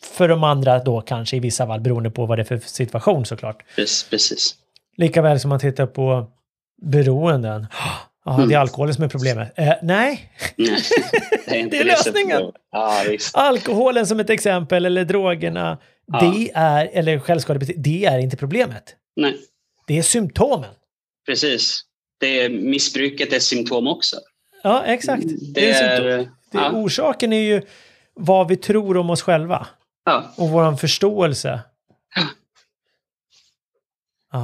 för 0.03 0.29
de 0.29 0.45
andra 0.45 0.79
då 0.85 1.01
kanske 1.01 1.37
i 1.37 1.41
vissa 1.41 1.67
fall 1.67 1.81
beroende 1.81 2.11
på 2.11 2.27
vad 2.27 2.39
det 2.39 2.43
är 2.43 2.45
för 2.45 2.59
situation 2.59 3.27
såklart. 3.27 3.65
Precis. 3.77 4.11
precis. 4.11 4.57
Likaväl 4.97 5.41
som 5.41 5.49
man 5.49 5.61
tittar 5.61 5.87
på 5.87 6.27
beroenden. 6.83 7.67
Ja, 8.25 8.33
det 8.37 8.43
är 8.43 8.45
Mm. 8.45 8.61
alkoholen 8.61 8.95
som 8.95 9.05
är 9.05 9.09
problemet. 9.09 9.53
Eh, 9.59 9.73
nej, 9.83 10.33
det 10.57 10.63
är, 11.61 11.71
Det 11.71 11.79
är 11.79 11.85
lösningen. 11.85 12.43
alkoholen 13.33 14.07
som 14.07 14.21
ett 14.21 14.31
exempel 14.31 14.87
eller 14.87 15.05
drogerna. 15.05 15.79
Det 16.21 16.51
är, 16.55 16.91
eller 16.93 17.19
självskadebeteende, 17.19 17.83
det 17.91 18.05
är 18.05 18.19
inte 18.19 18.37
problemet. 18.37 18.97
Nej, 19.17 19.37
Det 19.87 19.99
är 19.99 20.03
symptomen. 20.03 20.71
precis. 21.27 21.81
Det 22.21 22.41
är, 22.41 22.49
missbruket 22.51 23.33
är 23.33 23.37
ett 23.37 23.43
symptom 23.43 23.87
också. 23.89 24.17
Ja, 24.63 24.83
exakt. 24.85 25.23
Det, 25.23 25.37
Det 25.55 25.71
är 25.71 25.85
är... 25.85 25.97
symptom. 26.19 26.35
Det, 26.53 26.59
ja, 26.59 26.71
Orsaken 26.73 27.33
är 27.33 27.41
ju 27.43 27.63
vad 28.15 28.49
vi 28.49 28.57
tror 28.57 28.97
om 28.97 29.11
oss 29.11 29.23
själva 29.23 29.67
och 30.37 30.49
vår 30.51 30.77
förståelse. 30.77 31.61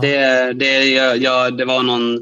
Det, 0.00 0.52
det, 0.52 0.85
jag, 0.85 1.16
jag, 1.16 1.59
det 1.59 1.64
var 1.64 1.83
någon 1.83 2.18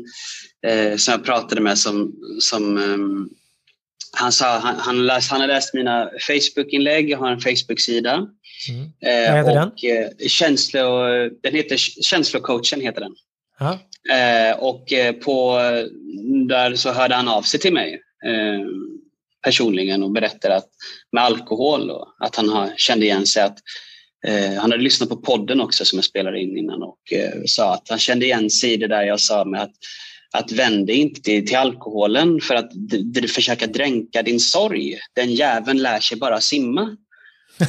eh, 0.67 0.97
som 0.97 1.13
jag 1.13 1.25
pratade 1.25 1.61
med 1.61 1.79
som, 1.79 2.13
som 2.41 2.79
ehm, 2.79 3.29
han 4.13 4.33
sa 4.33 4.59
han, 4.59 4.77
han, 4.79 5.07
läst, 5.07 5.31
han 5.31 5.41
har 5.41 5.49
läst 5.49 5.75
mina 5.75 6.11
Facebook-inlägg, 6.21 7.11
jag 7.11 7.19
har 7.19 7.31
en 7.31 7.41
Facebook-sida. 7.41 8.27
Mm. 8.69 8.83
Eh, 9.01 9.33
Vad 9.33 9.55
heter 9.55 9.67
och, 9.67 9.85
eh, 9.85 10.29
känslo, 10.29 11.07
den 11.43 11.55
heter 11.55 11.77
Känslocoachen 11.77 12.81
heter 12.81 13.01
den. 13.01 13.15
Eh, 14.11 14.59
och 14.59 14.93
eh, 14.93 15.13
på, 15.13 15.59
där 16.49 16.75
så 16.75 16.93
hörde 16.93 17.15
han 17.15 17.29
av 17.29 17.43
sig 17.43 17.61
till 17.61 17.73
mig 17.73 18.01
eh, 18.27 18.67
personligen 19.43 20.03
och 20.03 20.11
berättade 20.11 20.57
att 20.57 20.69
med 21.13 21.25
alkohol 21.25 21.91
och 21.91 22.09
att 22.21 22.37
han 22.37 22.49
har, 22.49 22.73
kände 22.77 23.07
igen 23.07 23.27
sig 23.27 23.43
att 23.43 23.59
han 24.61 24.71
hade 24.71 24.83
lyssnat 24.83 25.09
på 25.09 25.17
podden 25.17 25.61
också 25.61 25.85
som 25.85 25.97
jag 25.97 26.05
spelade 26.05 26.41
in 26.41 26.57
innan 26.59 26.83
och 26.83 27.13
eh, 27.13 27.31
sa 27.47 27.75
att 27.75 27.89
han 27.89 27.99
kände 27.99 28.25
igen 28.27 28.51
sig 28.51 28.73
i 28.73 28.77
det 28.77 28.89
där 28.89 29.03
jag 29.03 29.21
sa 29.21 29.45
med 29.45 29.63
att 29.63 29.73
att 30.33 30.53
vända 30.53 30.93
inte 30.93 31.23
till, 31.23 31.47
till 31.47 31.57
alkoholen 31.57 32.41
för 32.41 32.55
att 32.55 32.71
d- 32.75 32.99
d- 33.21 33.29
försöka 33.29 33.67
dränka 33.67 34.23
din 34.23 34.41
sorg. 34.41 34.99
Den 35.15 35.33
jäveln 35.35 35.79
lär 35.83 36.01
sig 36.01 36.19
bara 36.19 36.41
simma. 36.41 36.97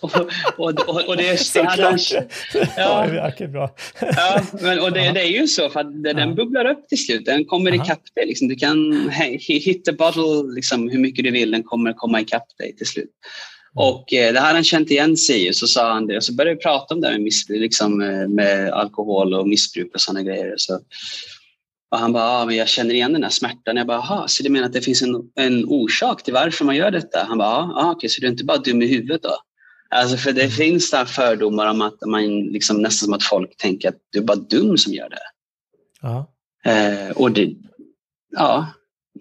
och, 0.00 0.12
och, 0.56 0.88
och, 0.88 1.08
och 1.08 1.16
det, 1.16 1.38
det 1.54 1.62
hade 1.62 1.82
han. 1.82 1.98
Ja. 2.76 3.30
Ja, 3.38 3.46
bra. 3.48 3.74
Ja, 4.00 4.42
men, 4.60 4.80
och 4.80 4.92
det, 4.92 5.12
det 5.12 5.20
är 5.20 5.40
ju 5.40 5.46
så 5.46 5.70
för 5.70 5.80
att 5.80 6.02
den, 6.02 6.18
Ja. 6.18 6.26
bubblar 6.34 6.64
upp 6.64 6.88
till 6.88 7.04
slut. 7.06 7.24
Den 7.24 7.44
kommer 7.44 7.72
Aha. 7.72 7.84
ikapp 7.84 8.02
dig. 8.14 8.26
Liksom. 8.26 8.48
Du 8.48 8.56
kan 8.56 8.92
he- 9.10 9.38
hit 9.60 9.84
the 9.84 9.92
bottle 9.92 10.54
liksom, 10.54 10.88
hur 10.88 10.98
mycket 10.98 11.24
du 11.24 11.30
vill. 11.30 11.50
Den 11.50 11.62
kommer 11.62 11.92
komma 11.92 12.20
ikapp 12.20 12.46
dig 12.58 12.76
till 12.76 12.86
slut. 12.86 13.10
Mm. 13.76 13.88
Och 13.88 14.12
eh, 14.12 14.32
det 14.32 14.40
här 14.40 14.54
han 14.54 14.64
känt 14.64 14.90
igen 14.90 15.16
sig 15.16 15.48
i. 15.48 15.52
Så 15.52 15.66
sa 15.66 15.92
han 15.92 16.06
det. 16.06 16.16
Och 16.16 16.24
så 16.24 16.34
började 16.34 16.56
vi 16.56 16.62
prata 16.62 16.94
om 16.94 17.00
det 17.00 17.10
med, 17.10 17.20
missbruk, 17.20 17.60
liksom, 17.60 18.02
eh, 18.02 18.28
med 18.28 18.72
alkohol 18.72 19.34
och 19.34 19.48
missbruk 19.48 19.94
och 19.94 20.00
sådana 20.00 20.22
grejer. 20.22 20.54
Så, 20.56 20.80
och 21.90 21.98
han 21.98 22.12
bara, 22.12 22.24
ah, 22.24 22.46
men 22.46 22.56
jag 22.56 22.68
känner 22.68 22.94
igen 22.94 23.12
den 23.12 23.22
här 23.22 23.30
smärtan. 23.30 23.76
Jag 23.76 23.86
bara, 23.86 23.98
aha, 23.98 24.24
så 24.28 24.42
du 24.42 24.48
menar 24.48 24.66
att 24.66 24.72
det 24.72 24.80
finns 24.80 25.02
en, 25.02 25.14
en 25.34 25.64
orsak 25.64 26.22
till 26.22 26.34
varför 26.34 26.64
man 26.64 26.76
gör 26.76 26.90
detta? 26.90 27.24
Han 27.28 27.38
bara, 27.38 27.48
ah, 27.48 27.90
okej, 27.90 28.10
så 28.10 28.20
du 28.20 28.26
är 28.26 28.30
inte 28.30 28.44
bara 28.44 28.58
dum 28.58 28.82
i 28.82 28.86
huvudet 28.86 29.22
då? 29.22 29.36
Alltså 29.90 30.16
för 30.16 30.32
det 30.32 30.48
finns 30.48 30.90
där 30.90 31.04
fördomar 31.04 31.70
om 31.70 31.82
att 31.82 32.00
man 32.06 32.40
liksom 32.40 32.82
nästan 32.82 33.06
som 33.06 33.14
att 33.14 33.22
folk 33.22 33.56
tänker 33.56 33.88
att 33.88 33.96
du 34.12 34.18
är 34.18 34.22
bara 34.22 34.36
dum 34.36 34.78
som 34.78 34.92
gör 34.92 35.08
det. 35.08 35.18
Ja. 36.02 36.32
Eh, 36.64 37.10
och 37.10 37.32
det, 37.32 37.54
ja, 38.36 38.66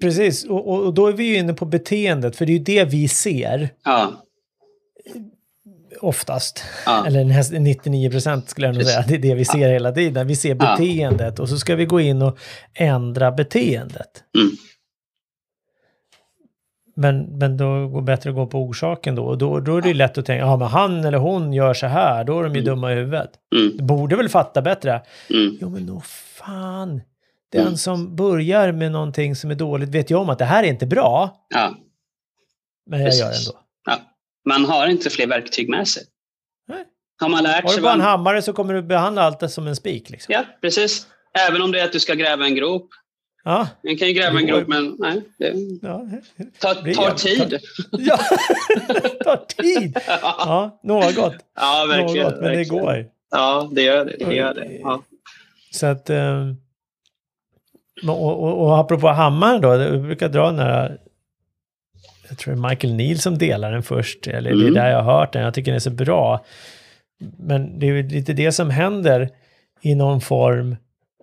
Precis, 0.01 0.45
och, 0.45 0.67
och 0.67 0.93
då 0.93 1.07
är 1.07 1.13
vi 1.13 1.23
ju 1.23 1.37
inne 1.37 1.53
på 1.53 1.65
beteendet, 1.65 2.35
för 2.35 2.45
det 2.45 2.51
är 2.51 2.57
ju 2.57 2.63
det 2.63 2.85
vi 2.85 3.07
ser 3.07 3.69
ja, 3.83 4.24
oftast. 6.01 6.63
ja, 6.85 7.05
Eller 7.07 7.23
nästan 7.25 7.63
99 7.63 8.09
procent 8.11 8.49
skulle 8.49 8.67
jag 8.67 8.75
nog 8.75 8.83
säga. 8.85 9.03
Det 9.07 9.13
är 9.15 9.19
det 9.19 9.35
vi 9.35 9.45
ser 9.45 9.69
hela 9.69 9.91
tiden. 9.91 10.27
Vi 10.27 10.35
ser 10.35 10.49
Ja. 10.49 10.55
beteendet 10.55 11.39
och 11.39 11.49
så 11.49 11.57
ska 11.57 11.75
vi 11.75 11.85
gå 11.85 11.99
in 11.99 12.21
och 12.21 12.37
ändra 12.73 13.31
beteendet. 13.31 14.23
Mm. 14.37 14.51
Men, 16.97 17.21
men 17.37 17.57
då 17.57 17.87
går 17.87 18.01
det 18.01 18.05
bättre 18.05 18.29
att 18.29 18.35
gå 18.35 18.47
på 18.47 18.59
orsaken 18.59 19.15
då. 19.15 19.25
Och 19.25 19.37
då, 19.37 19.59
då 19.59 19.77
är 19.77 19.81
det 19.81 19.93
lätt 19.93 20.17
att 20.17 20.25
tänka, 20.25 20.45
ja 20.45 20.57
men 20.57 20.67
han 20.67 21.05
eller 21.05 21.17
hon 21.17 21.53
gör 21.53 21.73
så 21.73 21.87
här, 21.87 22.23
då 22.23 22.39
är 22.39 22.43
de 22.43 22.53
ju 22.55 22.59
Mm. 22.61 22.65
dumma 22.73 22.91
i 22.91 22.95
huvudet. 22.95 23.29
mm, 23.55 23.87
borde 23.87 24.15
väl 24.15 24.29
fatta 24.29 24.61
bättre. 24.61 25.01
mm, 25.29 25.57
Jo 25.61 25.69
men 25.69 25.85
då 25.85 26.01
fan. 26.05 27.01
Den 27.51 27.61
Mm. 27.61 27.77
som 27.77 28.15
börjar 28.15 28.71
med 28.71 28.91
någonting 28.91 29.35
som 29.35 29.51
är 29.51 29.55
dåligt 29.55 29.89
vet 29.89 30.11
ju 30.11 30.15
om 30.15 30.29
att 30.29 30.39
det 30.39 30.45
här 30.45 30.63
är 30.63 30.67
inte 30.67 30.85
bra. 30.85 31.45
ja, 31.49 31.75
Men 32.89 33.01
jag 33.01 33.13
gör 33.13 33.25
det 33.25 33.29
Precis. 33.31 33.47
ändå. 33.47 33.59
Man 34.45 34.65
har 34.65 34.87
inte 34.87 35.09
fler 35.09 35.27
verktyg 35.27 35.69
med 35.69 35.87
sig. 35.87 36.03
Nej. 36.67 36.83
Har 37.21 37.29
man 37.29 37.43
lärt 37.43 37.63
Har 37.63 37.69
sig... 37.69 37.77
du 37.77 37.83
bara 37.83 37.93
en 37.93 38.01
hammare 38.01 38.41
så 38.41 38.53
kommer 38.53 38.73
du 38.73 38.81
behandla 38.81 39.21
allt 39.21 39.39
det 39.39 39.49
som 39.49 39.67
en 39.67 39.75
spik. 39.75 40.09
Liksom. 40.09 40.33
Ja, 40.33 40.43
precis. 40.61 41.07
Även 41.49 41.61
om 41.61 41.71
det 41.71 41.79
är 41.79 41.85
att 41.85 41.91
du 41.91 41.99
ska 41.99 42.13
gräva 42.13 42.45
en 42.45 42.55
grop. 42.55 42.89
Ja. 43.43 43.67
Man 43.83 43.97
kan 43.97 44.07
ju 44.07 44.13
gräva 44.13 44.39
en 44.39 44.45
Det 44.45 44.51
grop, 44.51 44.67
men 44.67 44.95
nej, 44.99 45.21
det 45.37 45.53
Ja. 45.81 46.05
tar, 46.59 46.83
Det 46.83 46.93
tar 46.93 47.11
tid. 47.11 47.59
ja. 47.91 48.19
det 48.87 49.09
tar 49.09 49.45
tid. 49.47 49.97
Ja, 50.23 50.79
något. 50.83 51.15
Ja, 51.55 51.85
verkligen. 51.89 52.23
något, 52.27 52.33
men 52.41 52.43
det 52.51 52.57
verkligen. 52.57 52.83
går. 52.85 53.05
Ja, 53.31 53.69
det 53.71 53.81
gör 53.81 54.05
det. 54.05 54.15
det, 54.25 54.35
gör 54.35 54.53
det. 54.53 54.71
Ja. 54.81 55.01
Så 55.71 55.85
att... 55.85 56.09
Eh, 56.09 56.47
och, 58.07 58.43
och, 58.43 58.61
och 58.65 58.77
apropå 58.79 59.07
hammaren 59.07 59.61
då, 59.61 59.67
jag 59.67 60.01
brukar 60.01 60.29
dra 60.29 60.45
den 60.45 60.59
här... 60.59 60.97
Jag 62.29 62.37
tror 62.37 62.53
det 62.55 62.59
är 62.59 62.69
Michael 62.69 62.93
Neal 62.95 63.17
som 63.17 63.37
delar 63.37 63.71
den 63.71 63.83
först, 63.83 64.27
eller 64.27 64.49
det 64.49 64.55
är 64.57 64.61
Mm. 64.61 64.73
där 64.73 64.89
jag 64.89 65.01
har 65.03 65.13
hört 65.19 65.33
den. 65.33 65.41
Jag 65.43 65.53
tycker 65.53 65.71
den 65.71 65.75
är 65.75 65.79
så 65.79 65.89
bra. 65.89 66.45
Men 67.37 67.79
det 67.79 67.87
är 67.89 68.03
lite 68.03 68.33
det 68.33 68.51
som 68.51 68.69
händer 68.69 69.29
i 69.81 69.95
någon 69.95 70.21
form 70.21 70.75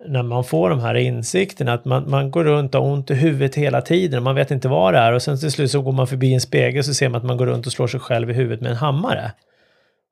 när 0.07 0.23
man 0.23 0.43
får 0.43 0.69
de 0.69 0.79
här 0.79 0.95
insikterna, 0.95 1.73
att 1.73 1.85
man, 1.85 2.09
man 2.09 2.31
går 2.31 2.43
runt 2.43 2.75
och 2.75 2.81
har 2.85 2.91
ont 2.93 3.11
i 3.11 3.13
huvudet 3.13 3.55
hela 3.55 3.81
tiden 3.81 4.17
och 4.17 4.23
man 4.23 4.35
vet 4.35 4.51
inte 4.51 4.67
vad 4.67 4.93
det 4.93 4.99
är 4.99 5.13
och 5.13 5.21
sen 5.21 5.39
till 5.39 5.51
slut 5.51 5.71
så 5.71 5.81
går 5.81 5.91
man 5.91 6.07
förbi 6.07 6.33
en 6.33 6.41
spegel 6.41 6.83
så 6.83 6.93
ser 6.93 7.09
man 7.09 7.21
att 7.21 7.27
man 7.27 7.37
går 7.37 7.45
runt 7.45 7.65
och 7.67 7.71
slår 7.71 7.87
sig 7.87 7.99
själv 7.99 8.29
i 8.29 8.33
huvudet 8.33 8.61
med 8.61 8.71
en 8.71 8.77
hammare. 8.77 9.31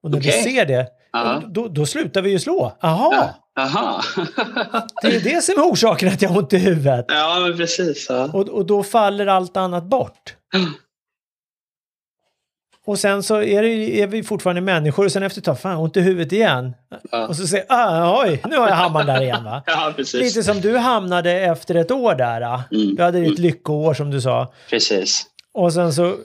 Och 0.04 0.12
när 0.12 0.19
vi 0.19 0.30
Okej. 0.30 0.43
ser 0.43 0.65
det, 0.65 0.88
Ja. 1.13 1.41
då, 1.47 1.67
då 1.67 1.86
slutar 1.86 2.21
vi 2.21 2.30
ju 2.32 2.39
slå. 2.39 2.71
Aha! 2.82 3.30
Aha. 3.59 4.01
Det 5.01 5.15
är 5.15 5.19
det 5.19 5.43
som 5.43 5.59
är 5.59 5.65
orsaken 5.65 6.09
att 6.09 6.21
jag 6.21 6.29
har 6.29 6.37
ont 6.37 6.53
i 6.53 6.57
huvudet. 6.57 7.05
ja, 7.07 7.39
men 7.47 7.57
precis. 7.57 8.05
Ja. 8.09 8.29
Och, 8.33 8.49
och 8.49 8.65
då 8.65 8.83
faller 8.83 9.27
allt 9.27 9.57
annat 9.57 9.83
bort. 9.83 10.35
Och 12.85 12.99
sen 12.99 13.23
så 13.23 13.41
är, 13.41 13.61
det, 13.61 14.01
är 14.01 14.07
vi 14.07 14.23
fortfarande 14.23 14.61
människor 14.61 15.05
och 15.05 15.11
sen 15.11 15.23
efter 15.23 15.39
ett 15.41 15.45
tag, 15.45 15.59
fan 15.59 15.77
ont 15.77 15.97
i 15.97 16.01
huvudet 16.01 16.33
igen. 16.33 16.73
Ja. 17.11 17.27
Och 17.27 17.35
så 17.35 17.47
säger 17.47 17.65
ah, 17.69 18.23
oj, 18.23 18.41
nu 18.49 18.57
har 18.57 18.67
jag 18.67 18.75
hammaren 18.75 19.07
där 19.07 19.21
igen 19.21 19.43
va. 19.43 19.63
ja, 19.67 19.93
precis. 19.95 20.21
Lite 20.21 20.43
som 20.43 20.61
du 20.61 20.77
hamnade 20.77 21.31
efter 21.31 21.75
ett 21.75 21.91
år 21.91 22.15
där. 22.15 22.41
ah. 22.41 22.63
Mm. 22.71 22.95
Du 22.95 23.03
hade 23.03 23.19
ditt 23.19 23.39
lyckoår 23.39 23.93
som 23.93 24.11
du 24.11 24.21
sa. 24.21 24.53
Precis. 24.69 25.23
Och 25.53 25.73
sen 25.73 25.93
så 25.93 26.17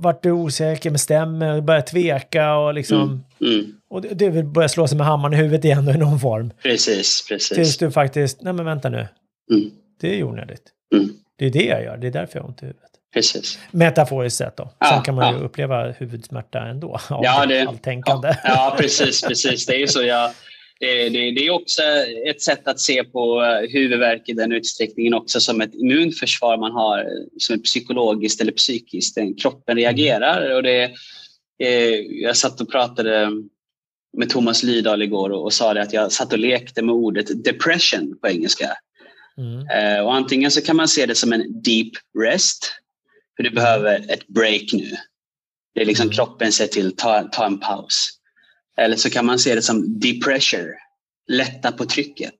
vart 0.00 0.22
du 0.22 0.30
osäker 0.30 0.90
med 0.90 1.00
stämmer 1.00 1.56
och 1.56 1.62
började 1.62 1.86
tveka 1.86 2.54
och 2.56 2.74
liksom... 2.74 3.24
Mm. 3.40 3.72
Och 3.90 4.02
det- 4.02 4.08
det 4.14 4.30
vill 4.30 4.44
börja 4.44 4.68
slå 4.68 4.86
sig 4.88 4.98
med 4.98 5.06
hammaren 5.06 5.32
i 5.34 5.36
huvudet 5.36 5.64
igen 5.64 5.88
i 5.88 5.98
någon 5.98 6.20
form. 6.20 6.52
Precis, 6.62 7.22
Tills 7.26 7.48
precis. 7.48 7.76
du 7.78 7.90
faktiskt, 7.90 8.42
nej 8.42 8.52
men 8.52 8.64
vänta 8.64 8.88
nu. 8.88 9.08
Mm. 9.52 9.70
Det 10.00 10.18
är 10.20 10.24
onödigt. 10.24 10.62
Mm. 10.94 11.08
Det 11.38 11.46
är 11.46 11.50
det 11.50 11.64
jag 11.64 11.82
gör, 11.84 11.96
det 11.96 12.06
är 12.06 12.10
därför 12.10 12.38
jag 12.38 12.42
har 12.42 12.48
ont 12.48 12.62
i 12.62 12.66
huvudet. 12.66 12.88
Precis. 13.14 13.58
Metaforiskt 13.70 14.38
sett 14.38 14.56
då. 14.56 14.70
Ja, 14.78 14.86
Sen 14.86 15.02
kan 15.02 15.14
man 15.14 15.32
ju 15.34 15.38
ja. 15.40 15.44
uppleva 15.44 15.90
huvudsmärta 15.90 16.58
ändå. 16.60 16.88
Av 17.10 17.20
Ja, 17.24 17.46
det, 17.46 17.54
det- 17.54 17.68
alltänkande. 17.68 18.28
Ja, 18.28 18.36
ja, 18.44 18.76
precis, 18.80 19.22
precis. 19.22 19.66
Det 19.66 19.74
är 19.74 19.78
ju 19.78 19.86
så. 19.88 20.02
Jag, 20.02 20.30
det, 20.82 21.08
det, 21.08 21.30
det 21.30 21.46
är 21.46 21.50
också 21.50 21.82
ett 22.28 22.42
sätt 22.42 22.68
att 22.68 22.80
se 22.80 23.04
på 23.04 23.42
eh, 23.42 23.70
huvudvärk 23.70 24.28
i 24.28 24.32
den 24.32 24.52
utsträckningen 24.52 25.14
också 25.14 25.40
som 25.40 25.60
ett 25.60 25.74
immunförsvar 25.74 26.56
man 26.58 26.72
har 26.72 26.98
eh, 26.98 27.04
som 27.38 27.54
är 27.54 27.58
psykologiskt 27.58 28.40
eller 28.40 28.52
psykiskt. 28.52 29.18
Kroppen 29.42 29.76
reagerar. 29.76 30.56
Och 30.56 30.62
det, 30.62 30.82
eh, 31.62 31.94
jag 32.00 32.36
satt 32.36 32.60
och 32.60 32.70
pratade 32.70 33.30
med 34.16 34.30
Thomas 34.30 34.62
Lydahl 34.62 35.02
igår 35.02 35.30
och, 35.30 35.42
och 35.44 35.52
sa 35.52 35.74
det 35.74 35.82
att 35.82 35.92
jag 35.92 36.12
satt 36.12 36.32
och 36.32 36.38
lekte 36.38 36.82
med 36.82 36.94
ordet 36.94 37.44
depression 37.44 38.18
på 38.20 38.28
engelska. 38.28 38.70
Mm. 39.38 40.04
Och 40.04 40.14
antingen 40.14 40.50
så 40.50 40.60
kan 40.60 40.76
man 40.76 40.88
se 40.88 41.06
det 41.06 41.14
som 41.14 41.32
en 41.32 41.62
deep 41.62 41.92
rest, 42.18 42.72
för 43.36 43.42
du 43.42 43.50
behöver 43.50 44.12
ett 44.12 44.26
break 44.26 44.72
nu. 44.72 44.90
Det 45.74 45.80
är 45.80 45.84
liksom 45.84 46.06
Mm. 46.06 46.14
kroppen 46.14 46.52
säger 46.52 46.70
till, 46.70 46.96
ta, 46.96 47.22
ta 47.22 47.46
en 47.46 47.60
paus. 47.60 48.18
Eller 48.76 48.96
så 48.96 49.10
kan 49.10 49.26
man 49.26 49.38
se 49.38 49.54
det 49.54 49.62
som 49.62 50.00
deep 50.00 50.24
pressure. 50.24 50.74
lätta 51.28 51.72
på 51.72 51.84
trycket. 51.84 52.38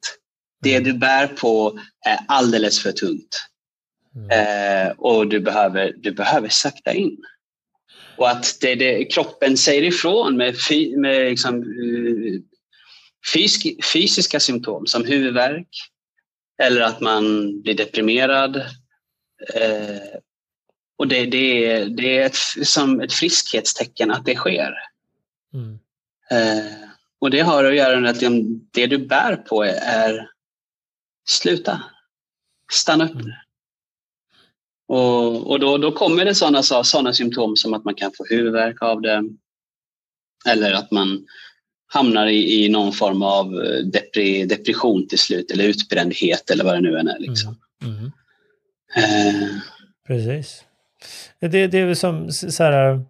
Det 0.63 0.81
du 0.81 0.93
bär 0.93 1.27
på 1.27 1.79
är 2.07 2.19
alldeles 2.29 2.83
för 2.83 2.93
tungt. 2.93 3.49
Mm. 4.15 4.31
Eh, 4.31 4.93
och 4.99 5.29
du 5.29 5.41
behöver, 5.41 5.93
du 5.97 6.13
behöver 6.13 6.49
sakta 6.49 6.93
in. 6.93 7.17
Och 8.17 8.31
att 8.31 8.59
det, 8.61 8.75
det, 8.75 9.05
kroppen 9.05 9.57
säger 9.57 9.83
ifrån 9.83 10.37
med, 10.37 10.55
fy, 10.69 10.97
med 10.97 11.31
liksom, 11.31 11.63
eh, 11.63 12.41
fysisk, 13.35 13.85
fysiska 13.93 14.41
symptom 14.41 14.87
som 14.87 15.05
huvudvärk 15.05 15.69
eller 16.63 16.81
att 16.81 17.01
man 17.01 17.23
blir 17.63 17.75
deprimerad. 17.75 18.57
Eh, 19.55 20.19
och 20.99 21.09
det, 21.09 21.27
det, 21.27 21.85
det 21.85 22.19
är 22.19 22.27
ett, 22.27 22.67
som 22.69 23.01
ett 23.01 23.13
friskhetstecken 23.13 24.11
att 24.11 24.25
det 24.25 24.35
sker. 24.35 24.75
Mm. 25.55 25.79
Eh, 26.33 26.73
och 27.21 27.31
det 27.31 27.41
har 27.41 27.65
att 27.65 27.77
göra 27.77 28.01
med 28.01 28.11
att 28.11 28.21
det 28.73 28.87
du 28.87 28.99
bär 28.99 29.37
på 29.37 29.63
är 29.65 30.29
sluta, 31.29 31.83
stanna 32.73 33.05
upp. 33.05 33.15
Mm. 33.15 33.31
Och, 34.89 35.51
och 35.51 35.61
då, 35.61 35.79
då 35.79 35.93
kommer 35.93 36.25
det 36.25 36.35
sådana 36.35 36.63
såna 36.63 37.13
symptom 37.13 37.57
som 37.57 37.75
att 37.75 37.85
man 37.85 37.95
kan 37.95 38.13
få 38.17 38.25
huvudvärk 38.25 38.83
av 38.83 39.01
det. 39.01 39.23
Eller 40.47 40.73
att 40.73 40.91
man 40.91 41.27
hamnar 41.87 42.27
i, 42.27 42.65
i 42.65 42.69
någon 42.69 42.93
form 42.93 43.23
av 43.23 43.51
depri, 43.93 44.45
depression 44.45 45.09
till 45.09 45.19
slut 45.19 45.51
eller 45.51 45.65
utbrändhet 45.65 46.51
eller 46.51 46.65
vad 46.65 46.75
det 46.75 46.81
nu 46.81 46.99
än 46.99 47.09
är. 47.09 47.19
Liksom. 47.19 47.57
Mm. 47.83 47.95
Mm. 47.97 49.43
Eh, 49.43 49.49
Precis. 50.07 50.65
Det, 51.41 51.67
det 51.67 51.79
är 51.79 51.87
väl 51.87 51.97
som 51.97 52.33
så 52.33 52.63
här 52.63 53.05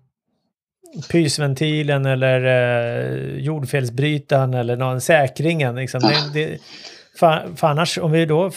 pysventilen 1.10 2.06
eller 2.06 2.44
eh, 2.44 3.36
jordfelsbrytaren 3.38 4.54
eller 4.54 4.76
någon 4.76 5.00
säkringen. 5.00 5.74
Liksom. 5.74 6.00
Ah. 6.04 6.08
Det, 6.34 6.46
det, 6.46 6.58
för, 7.18 7.56
för 7.56 7.66
annars 7.66 7.98
om 7.98 8.12
vi 8.12 8.26
då 8.26 8.50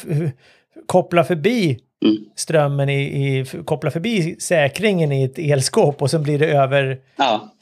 kopplar 0.88 1.24
förbi 1.24 1.80
Mm. 2.06 2.18
strömmen 2.36 2.90
i, 2.90 3.02
i 3.04 3.46
kopplar 3.66 3.92
förbi 3.92 4.36
säkringen 4.40 5.12
i 5.12 5.24
ett 5.24 5.40
elskåp 5.40 6.02
och 6.02 6.12
sen 6.12 6.24
blir 6.24 6.40
det 6.40 6.46
över 6.48 7.00
ja, 7.16 7.54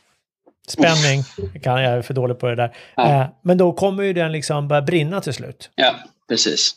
spänning. 0.68 1.24
Kan 1.64 1.82
jag 1.84 1.94
är 1.94 2.02
för 2.02 2.14
dålig 2.14 2.40
på 2.40 2.48
det 2.48 2.56
där. 2.56 2.76
Ja. 2.96 3.22
Eh, 3.22 3.28
men 3.42 3.58
då 3.58 3.74
kommer 3.74 4.04
ju 4.04 4.14
den 4.14 4.32
liksom 4.32 4.68
börja 4.68 4.82
brinna 4.82 5.22
till 5.22 5.34
slut. 5.34 5.70
ja, 5.76 5.96
precis. 6.30 6.76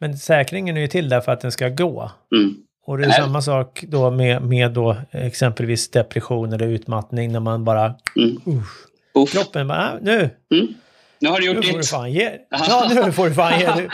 Men 0.00 0.18
säkringen 0.18 0.76
är 0.76 0.80
ju 0.80 0.86
till 0.86 1.08
där 1.08 1.20
för 1.20 1.32
att 1.32 1.40
den 1.40 1.52
ska 1.52 1.68
gå. 1.68 2.10
Mm. 2.36 2.54
Och 2.86 2.98
det 2.98 3.04
är 3.04 3.08
Nej. 3.08 3.16
samma 3.16 3.42
sak 3.42 3.84
då 3.88 4.10
med, 4.10 4.42
med 4.42 4.70
då 4.72 4.96
exempelvis 5.10 5.90
depression 5.90 6.52
eller 6.52 6.66
utmattning 6.66 7.32
när 7.32 7.40
man 7.40 7.64
bara 7.64 7.94
Mm. 8.16 8.36
usch, 8.46 8.86
Uff. 9.14 9.32
kroppen 9.32 9.68
bara, 9.68 9.78
ah, 9.78 9.98
nu, 10.02 10.30
Mm. 10.52 10.74
Nu 11.18 11.30
har 11.30 11.40
du 11.40 11.46
nu 11.46 11.52
gjort 11.54 11.64
får 11.66 12.02
du 12.02 12.08
ditt. 12.10 12.22
ge 12.22 12.30
Ja, 12.50 12.90
nu 13.04 13.12
får 13.12 13.28
du 13.28 13.34
fan 13.34 13.60
ge. 13.60 13.68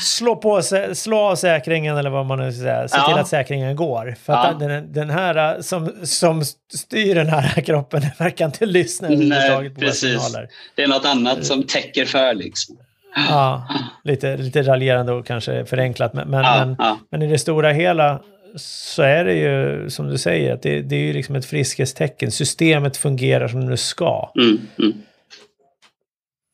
Slå, 0.00 0.36
på, 0.36 0.62
slå 0.94 1.18
av 1.18 1.36
säkringen 1.36 1.96
eller 1.96 2.10
vad 2.10 2.26
man 2.26 2.38
nu 2.38 2.52
ska 2.52 2.60
säga. 2.62 2.88
Se 2.88 2.96
Ja. 2.98 3.06
till 3.08 3.16
att 3.18 3.28
säkringen 3.28 3.76
går. 3.76 4.14
För 4.24 4.32
att 4.32 4.56
Ja. 4.60 4.66
den, 4.68 4.92
den 4.92 5.10
här 5.10 5.62
som, 5.62 5.92
som 6.02 6.44
styr 6.74 7.14
den 7.14 7.26
här 7.28 7.60
kroppen 7.66 8.00
den 8.00 8.10
verkar 8.18 8.44
inte 8.46 8.66
lyssna 8.66 9.08
Nej, 9.08 9.16
överhuvudtaget 9.16 9.74
på 9.74 9.80
precis. 9.80 10.00
signaler. 10.00 10.48
Det 10.74 10.82
är 10.82 10.88
något 10.88 11.04
annat 11.04 11.44
som 11.44 11.62
täcker 11.62 12.04
för. 12.04 12.34
Liksom. 12.34 12.76
Ja, 13.16 13.68
lite, 14.04 14.36
lite 14.36 14.62
raljerande 14.62 15.12
och 15.12 15.26
kanske 15.26 15.64
förenklat. 15.64 16.14
Men, 16.14 16.28
men, 16.30 16.44
Ja, 16.44 16.66
men, 16.66 16.76
ja, 16.78 16.98
men 17.10 17.22
i 17.22 17.26
det 17.26 17.38
stora 17.38 17.72
hela 17.72 18.22
så 18.56 19.02
är 19.02 19.24
det 19.24 19.34
ju 19.34 19.90
som 19.90 20.08
du 20.08 20.18
säger, 20.18 20.54
att 20.54 20.62
det, 20.62 20.82
det 20.82 20.96
är 20.96 21.00
ju 21.00 21.12
liksom 21.12 21.34
ett 21.36 21.44
friskhetstecken. 21.46 22.30
Systemet 22.30 22.96
fungerar 22.96 23.48
som 23.48 23.66
det 23.66 23.76
ska. 23.76 24.32
mm, 24.40 24.60
mm. 24.78 24.92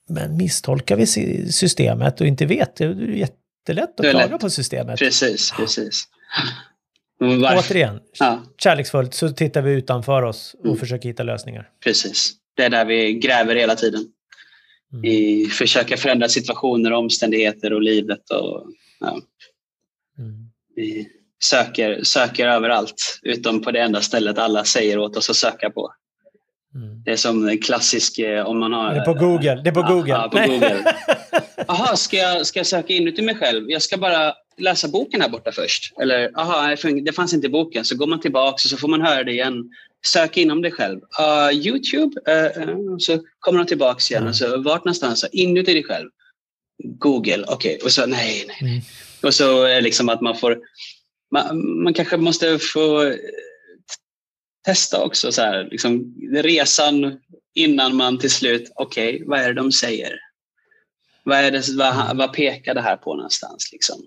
Men 0.09 0.37
misstolkar 0.37 0.97
vi 0.97 1.07
sy- 1.07 1.53
systemet 1.53 2.21
och 2.21 2.27
inte 2.27 2.47
vet, 2.47 2.77
det 2.77 2.85
är 2.85 2.95
jättelätt 3.09 4.01
att 4.01 4.11
klaga 4.11 4.39
på 4.39 4.51
systemet. 4.51 4.99
Precis, 4.99 5.53
precis. 5.57 6.05
Varför- 7.19 7.59
Återigen, 7.59 8.01
Ja, 8.19 8.43
kärleksfullt 8.59 9.15
så 9.15 9.29
tittar 9.29 9.63
vi 9.63 9.73
utanför 9.73 10.23
oss 10.23 10.55
och 10.59 10.65
Mm. 10.67 10.79
försöker 10.79 11.09
hitta 11.09 11.23
lösningar. 11.23 11.69
precis. 11.85 12.33
Det 12.57 12.65
är 12.65 12.71
där 12.71 12.85
vi 12.85 13.13
gräver 13.15 13.55
hela 13.57 13.75
tiden. 13.75 14.05
Mm. 14.93 15.03
Vi 15.03 15.47
försöker 15.53 15.97
förändra 15.97 16.29
situationer, 16.29 16.93
omständigheter 16.93 17.73
och 17.73 17.83
livet. 17.83 18.31
Och, 18.31 18.67
ja, 19.01 19.19
Mm. 20.19 20.51
vi 20.77 21.09
söker, 21.45 22.03
söker 22.03 22.47
överallt, 22.49 23.21
utom 23.23 23.63
på 23.63 23.71
det 23.71 23.81
enda 23.81 24.01
stället 24.01 24.39
alla 24.39 24.65
säger 24.65 24.99
åt 24.99 25.17
oss 25.17 25.31
att 25.31 25.37
söka 25.37 25.71
på. 25.71 25.93
Mm. 26.75 27.03
Det 27.05 27.11
är 27.11 27.17
som 27.17 27.49
en 27.49 27.59
klassisk... 27.59 28.19
eh, 28.19 28.47
Om 28.47 28.59
man 28.61 28.73
har, 28.73 28.95
Det 28.95 29.01
är 29.01 29.05
på 29.05 29.15
Google. 29.15 29.55
Det 29.65 29.71
är 29.71 29.75
på 29.75 29.81
Ja, 29.81 29.93
Google. 29.93 30.09
ja, 30.13 30.29
på. 30.33 30.39
Google. 30.39 30.95
Jaha, 31.69 31.97
ska 31.97 32.17
jag, 32.17 32.47
ska 32.47 32.59
jag 32.59 32.67
söka 32.67 32.93
inuti 32.93 33.23
mig 33.23 33.35
själv? 33.35 33.71
Jag 33.71 33.83
ska 33.83 33.97
bara 33.99 34.35
läsa 34.59 34.89
boken 34.89 35.21
här 35.21 35.29
borta 35.29 35.53
först. 35.53 35.93
Eller, 36.01 36.31
aha, 36.41 36.77
det 37.05 37.13
fanns 37.13 37.35
inte 37.35 37.47
i 37.47 37.51
boken. 37.51 37.85
Så 37.85 37.97
går 37.97 38.07
man 38.07 38.21
tillbaka 38.21 38.53
och 38.55 38.61
så 38.61 38.77
får 38.77 38.89
man 38.89 39.01
höra 39.03 39.25
det 39.25 39.33
igen. 39.33 39.71
Sök 40.07 40.37
inom 40.37 40.63
dig 40.63 40.73
själv. 40.73 41.01
Uh, 41.01 41.67
Youtube. 41.67 42.21
Uh, 42.29 42.69
uh, 42.69 42.97
så 42.99 43.21
kommer 43.39 43.59
man 43.59 43.67
tillbaka 43.67 44.01
igen. 44.11 44.23
Ja. 44.23 44.29
Och 44.29 44.37
så, 44.37 44.63
vart 44.63 44.85
någonstans? 44.85 45.25
Inuti 45.33 45.73
dig 45.73 45.85
själv. 45.85 46.09
Google. 46.85 47.45
Okej. 47.49 47.79
Och 47.85 47.93
så 47.93 48.07
nej, 48.07 48.45
nej. 48.49 48.71
Mm. 48.71 48.83
Och 49.23 49.35
så 49.35 49.63
är 49.63 49.75
det 49.75 49.81
liksom 49.81 50.09
att 50.09 50.21
man 50.21 50.37
får... 50.37 50.59
Man, 51.31 51.83
man 51.83 51.95
kanske 51.95 52.17
måste 52.17 52.59
få 52.59 53.15
testa 54.65 55.05
också. 55.05 55.33
Så 55.33 55.43
här, 55.43 55.69
liksom, 55.71 56.15
resan 56.33 57.19
innan 57.55 57.97
man 57.97 58.19
till 58.19 58.31
slut, 58.31 58.73
okej, 58.75 59.23
vad 59.27 59.41
är 59.41 59.49
det 59.49 59.55
de 59.55 59.73
säger? 59.73 60.21
Vad, 61.25 61.39
är 61.39 61.51
det, 61.51 61.69
vad, 61.69 62.17
vad 62.17 62.33
pekar 62.33 62.75
det 62.75 62.81
här 62.81 62.97
på 62.97 63.15
någonstans? 63.17 63.73
Liksom? 63.73 64.07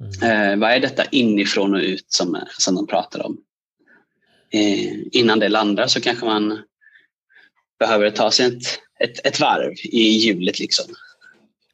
Mm. 0.00 0.52
Eh, 0.52 0.58
vad 0.58 0.70
är 0.70 0.80
detta 0.80 1.04
inifrån 1.04 1.74
och 1.74 1.80
ut 1.80 2.04
som, 2.08 2.42
som 2.58 2.74
de 2.74 2.86
pratar 2.86 3.26
om? 3.26 3.38
Eh, 4.50 4.92
innan 5.12 5.38
det 5.38 5.48
landar 5.48 5.86
så 5.86 6.00
kanske 6.00 6.26
man 6.26 6.62
behöver 7.78 8.10
ta 8.10 8.30
sig 8.30 8.46
ett, 8.46 8.62
ett, 9.00 9.26
ett 9.26 9.40
varv 9.40 9.72
i 9.84 10.00
hjulet. 10.00 10.58
Liksom. 10.58 10.94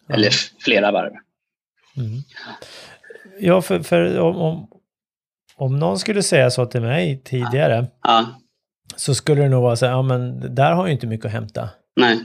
Ja. 0.07 0.15
Eller 0.15 0.31
flera 0.65 0.93
varv. 0.93 1.13
Mm. 1.97 2.23
Ja, 3.41 3.63
för, 3.63 3.81
för 3.83 4.19
om, 4.19 4.37
om, 4.37 4.69
om 5.57 5.79
någon 5.79 5.99
skulle 5.99 6.23
säga 6.23 6.51
så 6.51 6.67
till 6.67 6.81
mig 6.81 7.23
tidigare 7.25 7.87
Ja, 8.03 8.41
så 8.97 9.15
skulle 9.15 9.43
det 9.43 9.49
nog 9.49 9.63
vara 9.63 9.77
så 9.77 9.87
här, 9.87 9.93
ja 9.93 10.03
men 10.03 10.55
där 10.55 10.73
har 10.73 10.87
jag 10.87 10.93
inte 10.93 11.07
mycket 11.07 11.27
att 11.27 11.33
hämta. 11.33 11.71
nej. 11.97 12.19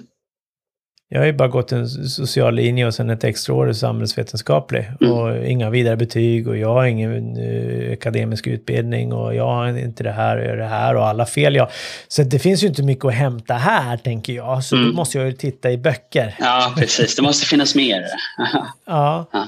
Jag 1.11 1.19
har 1.19 1.25
ju 1.25 1.33
bara 1.33 1.47
gått 1.47 1.71
en 1.71 1.89
social 2.09 2.55
linje 2.55 2.87
och 2.87 2.93
sen 2.93 3.09
ett 3.09 3.23
extra 3.23 3.53
år 3.55 3.73
samhällsvetenskaplig. 3.73 4.91
Mm. 5.01 5.13
Och 5.13 5.45
inga 5.47 5.69
vidare 5.69 5.97
betyg 5.97 6.47
och 6.47 6.57
jag 6.57 6.73
har 6.73 6.85
ingen 6.85 7.37
eh, 7.37 7.93
akademisk 7.93 8.47
utbildning 8.47 9.13
och 9.13 9.35
jag 9.35 9.45
har 9.45 9.77
inte 9.77 10.03
det 10.03 10.11
här 10.11 10.37
och 10.37 10.49
har 10.49 10.57
det 10.57 10.65
här 10.67 10.95
och 10.95 11.07
alla 11.07 11.25
fel 11.25 11.55
jag 11.55 11.69
Så 12.07 12.23
det 12.23 12.39
finns 12.39 12.63
ju 12.63 12.67
inte 12.67 12.83
mycket 12.83 13.05
att 13.05 13.13
hämta 13.13 13.53
här, 13.53 13.97
tänker 13.97 14.33
jag. 14.33 14.63
Så 14.63 14.75
då 14.75 14.81
Mm. 14.81 14.95
måste 14.95 15.17
jag 15.17 15.27
ju 15.27 15.33
titta 15.33 15.71
i 15.71 15.77
böcker. 15.77 16.35
Ja, 16.39 16.73
precis. 16.77 17.15
Det 17.15 17.21
måste 17.21 17.45
finnas 17.45 17.75
mer. 17.75 18.05
Ja. 18.85 19.25
Ja. 19.33 19.47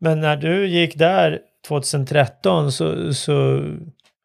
Men 0.00 0.20
när 0.20 0.36
du 0.36 0.66
gick 0.68 0.96
där 0.96 1.38
2013 1.68 2.72
så, 2.72 3.14
så 3.14 3.64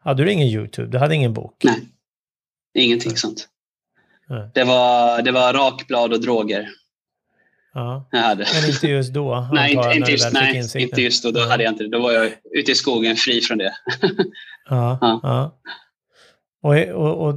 hade 0.04 0.24
du 0.24 0.32
ingen 0.32 0.48
YouTube, 0.48 0.92
du 0.92 0.98
hade 0.98 1.16
ingen 1.16 1.34
bok. 1.34 1.56
Nej, 1.64 1.76
ingenting 2.78 3.16
sånt. 3.18 3.48
Nej. 4.32 4.50
Det 4.54 4.64
var, 4.64 5.22
det 5.22 5.32
var 5.32 5.54
rakblad 5.54 6.14
och 6.14 6.22
droger 6.22 6.70
Ja. 7.74 8.08
jag 8.12 8.20
hade. 8.20 8.46
Men 8.62 8.70
inte 8.70 8.88
just 8.88 9.14
då, 9.14 9.48
Nej, 9.54 9.74
inte, 9.74 9.92
inte 9.96 10.12
just, 10.12 10.34
nej 10.34 10.70
inte 10.76 11.02
just 11.02 11.24
då. 11.24 11.32
Då 11.32 11.40
hade 11.40 11.64
jag 11.64 11.74
inte. 11.74 11.88
Då 11.88 12.00
var 12.02 12.12
jag 12.12 12.32
ute 12.52 12.72
i 12.72 12.76
skogen 12.76 13.16
fri 13.16 13.42
från 13.42 13.58
det. 13.58 13.74
Ja, 14.70 14.98
Ja. 15.02 15.20
ja. 15.24 15.58
Och, 16.62 16.76
och, 16.96 17.28
och 17.28 17.36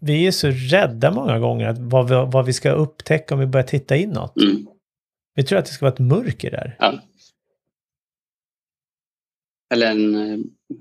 vi 0.00 0.26
är 0.26 0.30
så 0.30 0.48
rädda 0.50 1.10
många 1.10 1.38
gånger 1.38 1.68
att 1.68 1.78
vad 1.78 2.08
vi, 2.08 2.14
vad 2.14 2.46
vi 2.46 2.52
ska 2.52 2.70
upptäcka 2.70 3.34
om 3.34 3.40
vi 3.40 3.46
börjar 3.46 3.66
titta 3.66 3.96
inåt. 3.96 4.36
Mm. 4.36 4.66
Vi 5.34 5.42
tror 5.42 5.58
att 5.58 5.64
det 5.66 5.72
ska 5.72 5.84
vara 5.84 5.92
ett 5.94 5.98
mörker 6.00 6.50
där. 6.50 6.76
Ja. 6.78 7.00
Eller, 9.74 9.90
en, 9.90 10.14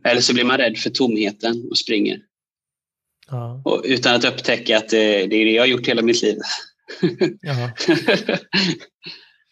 eller 0.04 0.21
så 0.21 0.34
blir 0.34 0.43
man 0.43 0.58
rädd 0.58 0.78
för 0.78 0.89
tomheten 0.89 1.67
och 1.69 1.78
springer. 1.78 2.19
Ja, 3.30 3.62
Och 3.66 3.82
utan 3.86 4.16
att 4.16 4.26
upptäcka 4.26 4.78
att 4.78 4.90
det, 4.90 5.24
är 5.24 5.28
det 5.28 5.52
jag 5.52 5.62
har 5.62 5.68
gjort 5.68 5.88
hela 5.88 6.02
mitt 6.02 6.22
liv. 6.22 6.38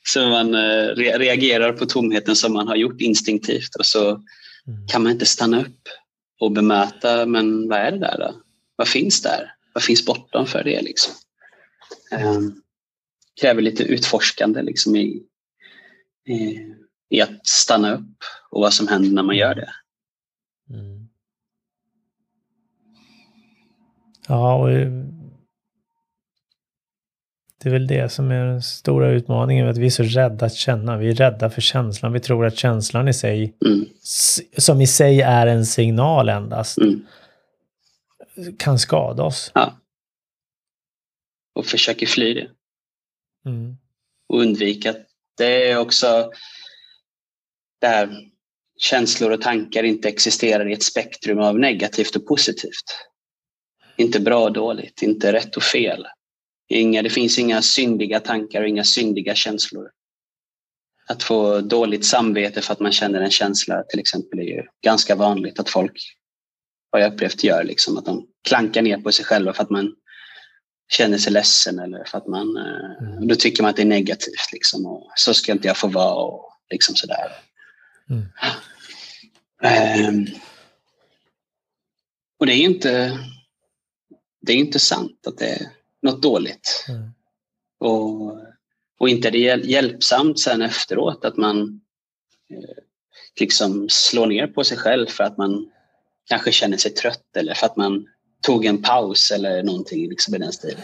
så 0.07 0.29
man 0.29 0.55
eh, 0.55 0.87
re, 0.95 1.17
reagerar 1.17 1.73
på 1.73 1.85
tomheten 1.85 2.35
som 2.35 2.53
man 2.53 2.67
har 2.67 2.75
gjort 2.75 3.01
instinktivt 3.01 3.75
och 3.75 3.85
så 3.85 4.09
mm. 4.09 4.87
kan 4.87 5.03
man 5.03 5.11
inte 5.11 5.25
stanna 5.25 5.61
upp 5.61 5.87
och 6.39 6.51
bemöta, 6.51 7.25
men 7.25 7.69
vad 7.69 7.79
är 7.79 7.91
det 7.91 7.99
där 7.99 8.17
då? 8.19 8.41
Vad 8.75 8.87
finns 8.87 9.21
där? 9.21 9.53
Vad 9.73 9.83
finns 9.83 10.05
bortom 10.05 10.47
för 10.47 10.63
det? 10.63 10.81
Liksom? 10.81 11.13
Um, 12.11 12.61
kräver 13.41 13.61
lite 13.61 13.83
utforskande 13.83 14.61
liksom, 14.61 14.95
i, 14.95 15.23
i, 16.27 16.59
i 17.09 17.21
att 17.21 17.47
stanna 17.47 17.95
upp 17.95 18.17
och 18.49 18.61
vad 18.61 18.73
som 18.73 18.87
händer 18.87 19.09
när 19.09 19.23
man 19.23 19.37
gör 19.37 19.55
det. 19.55 19.73
Mm. 20.69 21.02
Ja, 24.27 24.55
och 24.55 24.69
Det 27.57 27.69
är 27.69 27.73
väl 27.73 27.87
det 27.87 28.09
som 28.11 28.31
är 28.31 28.45
den 28.45 28.61
stora 28.61 29.09
utmaningen, 29.11 29.67
att 29.67 29.77
vi 29.77 29.85
är 29.85 29.89
så 29.89 30.03
rädda 30.03 30.45
att 30.45 30.53
känna. 30.55 30.97
Vi 30.97 31.09
är 31.09 31.15
rädda 31.15 31.49
för 31.49 31.61
känslan. 31.61 32.13
Vi 32.13 32.19
tror 32.19 32.45
att 32.45 32.57
känslan 32.57 33.07
i 33.07 33.13
sig, 33.13 33.53
Mm. 33.65 33.85
som 34.57 34.81
i 34.81 34.87
sig 34.87 35.21
är 35.21 35.47
en 35.47 35.65
signal 35.65 36.29
endast, 36.29 36.77
Mm. 36.77 37.05
kan 38.57 38.79
skada 38.79 39.23
oss. 39.23 39.51
Ja. 39.55 39.77
Och 41.55 41.65
försöker 41.65 42.05
fly 42.05 42.33
det. 42.33 42.47
Mm. 43.45 43.77
och 44.29 44.39
undvika. 44.41 44.95
Det 45.37 45.69
är 45.71 45.77
också 45.77 46.31
där 47.81 48.09
känslor 48.77 49.31
och 49.31 49.41
tankar 49.41 49.83
inte 49.83 50.09
existerar 50.09 50.69
i 50.69 50.73
ett 50.73 50.83
spektrum 50.83 51.39
av 51.39 51.59
negativt 51.59 52.15
och 52.15 52.27
positivt. 52.27 53.07
Inte 54.03 54.19
bra 54.19 54.43
och 54.43 54.53
dåligt, 54.53 55.01
inte 55.01 55.33
rätt 55.33 55.57
och 55.57 55.63
fel. 55.63 56.07
Inga, 56.69 57.01
det 57.01 57.09
finns 57.09 57.39
inga 57.39 57.61
syndiga 57.61 58.19
tankar 58.19 58.61
och 58.61 58.67
inga 58.67 58.83
syndiga 58.83 59.35
känslor. 59.35 59.89
Att 61.07 61.23
få 61.23 61.61
dåligt 61.61 62.05
samvete 62.05 62.61
för 62.61 62.73
att 62.73 62.79
man 62.79 62.91
känner 62.91 63.21
en 63.21 63.31
känsla 63.31 63.83
till 63.83 63.99
exempel 63.99 64.39
är 64.39 64.43
ju 64.43 64.63
ganska 64.83 65.15
vanligt 65.15 65.59
att 65.59 65.69
folk, 65.69 66.17
har 66.91 66.99
jag 66.99 67.13
upplevt, 67.13 67.43
gör. 67.43 67.63
Liksom, 67.63 67.97
att 67.97 68.05
de 68.05 68.27
klankar 68.47 68.81
ner 68.81 68.97
på 68.97 69.11
sig 69.11 69.25
själva 69.25 69.53
för 69.53 69.63
att 69.63 69.69
man 69.69 69.95
känner 70.91 71.17
sig 71.17 71.33
ledsen 71.33 71.79
eller 71.79 72.03
för 72.03 72.17
att 72.17 72.27
man... 72.27 72.57
eh, 72.57 72.83
Mm. 73.13 73.27
Då 73.27 73.35
tycker 73.35 73.63
man 73.63 73.69
att 73.69 73.75
det 73.75 73.81
är 73.81 73.85
negativt. 73.85 74.51
Liksom, 74.53 74.85
och 74.85 75.11
så 75.15 75.33
ska 75.33 75.51
inte 75.51 75.67
jag 75.67 75.77
få 75.77 75.87
vara 75.87 76.15
och 76.15 76.49
liksom 76.69 76.95
sådär. 76.95 77.31
Mm. 78.09 78.25
Ehm, 79.61 80.25
och 82.39 82.45
det 82.45 82.53
är 82.53 82.63
inte... 82.63 83.19
Det 84.45 84.53
är 84.53 84.57
inte 84.57 84.79
sant 84.79 85.27
att 85.27 85.37
det 85.37 85.49
är 85.49 85.69
något 86.01 86.21
dåligt. 86.21 86.85
Mm. 86.89 87.09
Och, 87.79 88.37
och 88.99 89.09
inte 89.09 89.27
är 89.27 89.31
det 89.31 89.37
hjäl- 89.37 89.69
hjälpsamt 89.69 90.39
sen 90.39 90.61
efteråt 90.61 91.25
att 91.25 91.37
man 91.37 91.81
eh, 92.49 92.83
liksom 93.39 93.89
slår 93.89 94.27
ner 94.27 94.47
på 94.47 94.63
sig 94.63 94.77
själv 94.77 95.07
för 95.07 95.23
att 95.23 95.37
man 95.37 95.71
kanske 96.29 96.51
känner 96.51 96.77
sig 96.77 96.91
trött 96.91 97.37
eller 97.37 97.53
för 97.53 97.65
att 97.65 97.77
man 97.77 98.05
tog 98.41 98.65
en 98.65 98.81
paus 98.81 99.31
eller 99.31 99.63
någonting 99.63 100.09
liksom 100.09 100.35
i 100.35 100.37
den 100.37 100.53
stilen. 100.53 100.81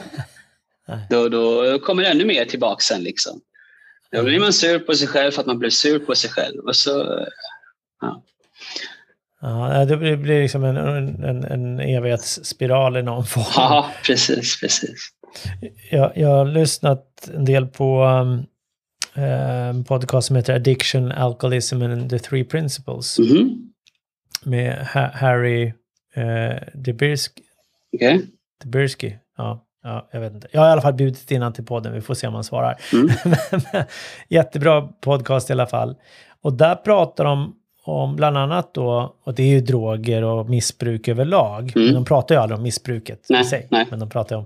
Då, 1.10 1.30
då 1.30 1.80
kommer 1.80 2.04
det 2.04 2.10
ännu 2.10 2.26
mer 2.26 2.46
tillbaka 2.46 2.82
sen. 2.82 3.04
Liksom. 3.04 3.42
Då 4.12 4.24
blir 4.24 4.40
man 4.40 4.54
sur 4.54 4.80
på 4.80 4.94
sig 4.96 5.08
själv 5.08 5.32
för 5.32 5.42
att 5.42 5.48
man 5.48 5.60
blev 5.60 5.70
sur 5.70 6.00
på 6.00 6.16
sig 6.16 6.30
själv. 6.30 6.60
Och 6.60 6.76
så, 6.76 7.26
Ja, 8.02 8.24
det 9.86 9.98
blir 9.98 10.18
blir 10.18 10.42
liksom 10.42 10.64
en, 10.64 10.78
en, 10.78 11.44
en 11.44 11.80
evighetsspiral 11.80 12.98
i 12.98 13.02
någon 13.04 13.26
form. 13.26 13.46
ja, 13.56 13.92
precis, 14.06 14.60
precis. 14.62 15.10
Jag, 15.92 16.12
jag 16.18 16.28
har 16.30 16.46
lyssnat 16.46 17.30
en 17.34 17.46
del 17.46 17.68
på 17.68 18.04
um, 18.04 18.46
eh, 19.16 19.68
en 19.68 19.84
podcast 19.84 20.28
som 20.28 20.36
heter 20.36 20.54
Addiction, 20.56 21.12
Alcoholism 21.12 21.82
and 21.82 22.10
the 22.10 22.20
Three 22.20 22.44
Principles 22.44 23.20
Mhm, 23.20 23.72
med 24.44 24.88
ha 24.94 25.02
Harry 25.14 25.74
eh, 26.16 26.58
Debirski. 26.74 27.42
okej. 27.96 28.22
Debirski. 28.64 29.18
Ja, 29.38 29.66
ja, 29.84 30.10
jag 30.12 30.20
vet 30.20 30.34
inte. 30.34 30.48
Jag 30.52 30.62
har 30.62 30.68
i 30.68 30.72
alla 30.72 30.82
fall 30.82 30.94
bjudit 30.94 31.32
in 31.32 31.54
till 31.54 31.66
podden. 31.66 31.94
Vi 31.94 32.02
får 32.02 32.14
se 32.14 32.28
om 32.28 32.34
han 32.34 32.44
svarar. 32.44 32.76
Mm. 32.94 33.10
Jättebra 34.30 34.82
podcast 34.82 35.50
i 35.50 35.54
alla 35.54 35.68
fall. 35.68 35.96
Och 36.42 36.54
där 36.54 36.76
pratar 36.76 37.24
de 37.24 37.56
om 37.90 38.16
bland 38.16 38.38
annat 38.38 38.74
då, 38.74 39.16
och 39.24 39.34
det 39.34 39.44
är 39.44 39.48
ju 39.48 39.62
droger 39.62 40.24
och 40.24 40.50
missbruk 40.50 41.08
överlag. 41.08 41.72
Mm. 41.76 41.86
Men 41.86 41.94
de 41.94 42.06
pratar 42.06 42.36
ju 42.36 42.42
aldrig 42.42 42.58
om 42.58 42.64
missbruket 42.64 43.26
Nej, 43.30 43.42
i 43.42 43.44
sig. 43.46 43.68
nej. 43.72 43.88
Men 43.90 44.00
de 44.00 44.10
pratar 44.10 44.36
om... 44.36 44.46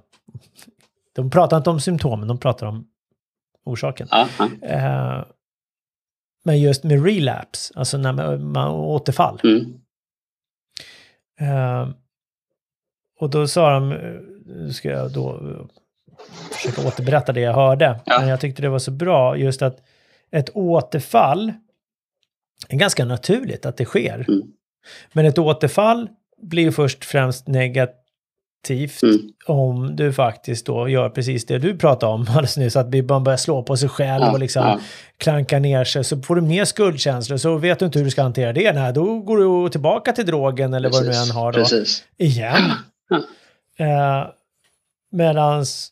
De 1.15 1.29
pratar 1.31 1.57
inte 1.57 1.69
om 1.69 1.79
symptomen, 1.79 2.27
de 2.27 2.37
pratar 2.37 2.67
om 2.67 2.87
orsaken. 3.65 4.07
Ja, 4.11 4.27
ja. 4.39 4.67
Eh, 4.67 5.23
men 6.45 6.61
just 6.61 6.83
med 6.83 7.05
relapse, 7.05 7.73
alltså 7.75 7.97
när 7.97 8.13
man, 8.13 8.51
man 8.51 8.71
återfall. 8.71 9.39
Mm. 9.43 9.73
Eh, 11.39 11.89
och 13.19 13.29
då 13.29 13.47
sa 13.47 13.69
de, 13.73 13.91
eh, 13.91 13.97
nu 14.45 14.73
ska 14.73 14.89
jag 14.89 15.11
då 15.13 15.29
eh, 15.29 15.65
försöka 16.51 16.87
återberätta 16.87 17.33
det 17.33 17.41
jag 17.41 17.53
hörde, 17.53 17.99
Ja. 18.05 18.19
men 18.19 18.29
jag 18.29 18.39
tyckte 18.41 18.61
det 18.61 18.69
var 18.69 18.79
så 18.79 18.91
bra 18.91 19.37
just 19.37 19.61
att 19.61 19.77
ett 20.31 20.49
återfall 20.53 21.53
är 22.69 22.77
ganska 22.77 23.05
naturligt 23.05 23.65
att 23.65 23.77
det 23.77 23.85
sker. 23.85 24.25
Mm. 24.27 24.41
Men 25.13 25.25
ett 25.25 25.37
återfall 25.37 26.09
blir 26.41 26.71
först 26.71 27.05
främst 27.05 27.47
negativt 27.47 27.93
Mm. 29.03 29.19
om 29.47 29.95
du 29.95 30.13
faktiskt 30.13 30.65
då 30.65 30.89
gör 30.89 31.09
precis 31.09 31.45
det 31.45 31.57
du 31.57 31.77
pratade 31.77 32.13
om 32.13 32.21
alldeles 32.29 32.57
nyss, 32.57 32.75
att 32.75 32.93
man 33.09 33.23
börjar 33.23 33.37
slå 33.37 33.63
på 33.63 33.77
sig 33.77 33.89
själv 33.89 34.23
Ja, 34.23 34.31
och 34.31 34.39
liksom 34.39 34.63
ja. 34.63 34.79
klankar 35.17 35.59
ner 35.59 35.83
sig, 35.83 36.03
så 36.03 36.21
får 36.21 36.35
du 36.35 36.41
mer 36.41 36.65
skuldkänslor, 36.65 37.37
så 37.37 37.57
vet 37.57 37.79
du 37.79 37.85
inte 37.85 37.99
hur 37.99 38.05
du 38.05 38.11
ska 38.11 38.21
hantera 38.23 38.53
det. 38.53 38.73
Nej, 38.73 38.93
då 38.93 39.19
går 39.19 39.63
du 39.63 39.69
tillbaka 39.69 40.11
till 40.13 40.25
drogen 40.25 40.73
eller 40.73 40.89
vad 40.89 41.03
du 41.03 41.07
Precis, 41.07 41.29
än 41.29 41.35
har 41.35 41.51
då, 41.51 41.59
Precis. 41.59 42.03
igen. 42.17 42.71
Ja. 43.09 43.23
Eh, 43.85 44.27
medans 45.11 45.89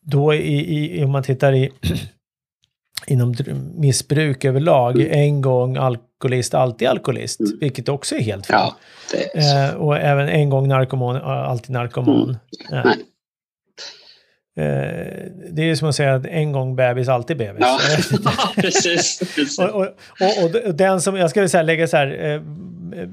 då 0.00 0.34
i, 0.34 0.98
i, 1.00 1.04
om 1.04 1.10
man 1.10 1.22
tittar 1.22 1.52
i 1.54 1.70
inom 3.06 3.34
missbruk 3.74 4.44
överlag, 4.44 4.96
Mm. 5.00 5.12
en 5.12 5.40
gång 5.40 5.76
alkoholist, 5.76 6.54
alltid 6.54 6.88
alkoholist, 6.88 7.40
Mm. 7.40 7.52
vilket 7.60 7.88
också 7.88 8.14
är 8.14 8.20
helt 8.20 8.46
fel. 8.46 8.56
Ja, 8.58 8.76
är. 9.34 9.68
Eh, 9.70 9.74
och 9.74 9.96
även 9.96 10.28
en 10.28 10.50
gång 10.50 10.68
narkoman, 10.68 11.16
alltid 11.16 11.70
narkoman. 11.70 12.30
Eh, 12.72 12.84
Nej. 12.84 12.94
eh, 14.56 15.22
det 15.52 15.70
är 15.70 15.74
som 15.74 15.88
att 15.88 15.94
säga 15.94 16.14
att 16.14 16.26
en 16.26 16.52
gång 16.52 16.76
bebis, 16.76 17.08
alltid 17.08 17.36
bebis. 17.36 17.60
Ja, 17.60 17.78
Eh, 17.90 18.54
precis. 18.62 19.18
precis. 19.18 19.58
och, 19.58 19.68
och, 19.74 19.86
och, 20.44 20.66
och 20.66 20.74
den 20.74 21.00
som, 21.00 21.16
jag 21.16 21.30
skulle 21.30 21.48
säga 21.48 21.62
lägga 21.62 21.86
så 21.88 21.96
här, 21.96 22.06
eh, 22.24 22.32
eh, 23.02 23.08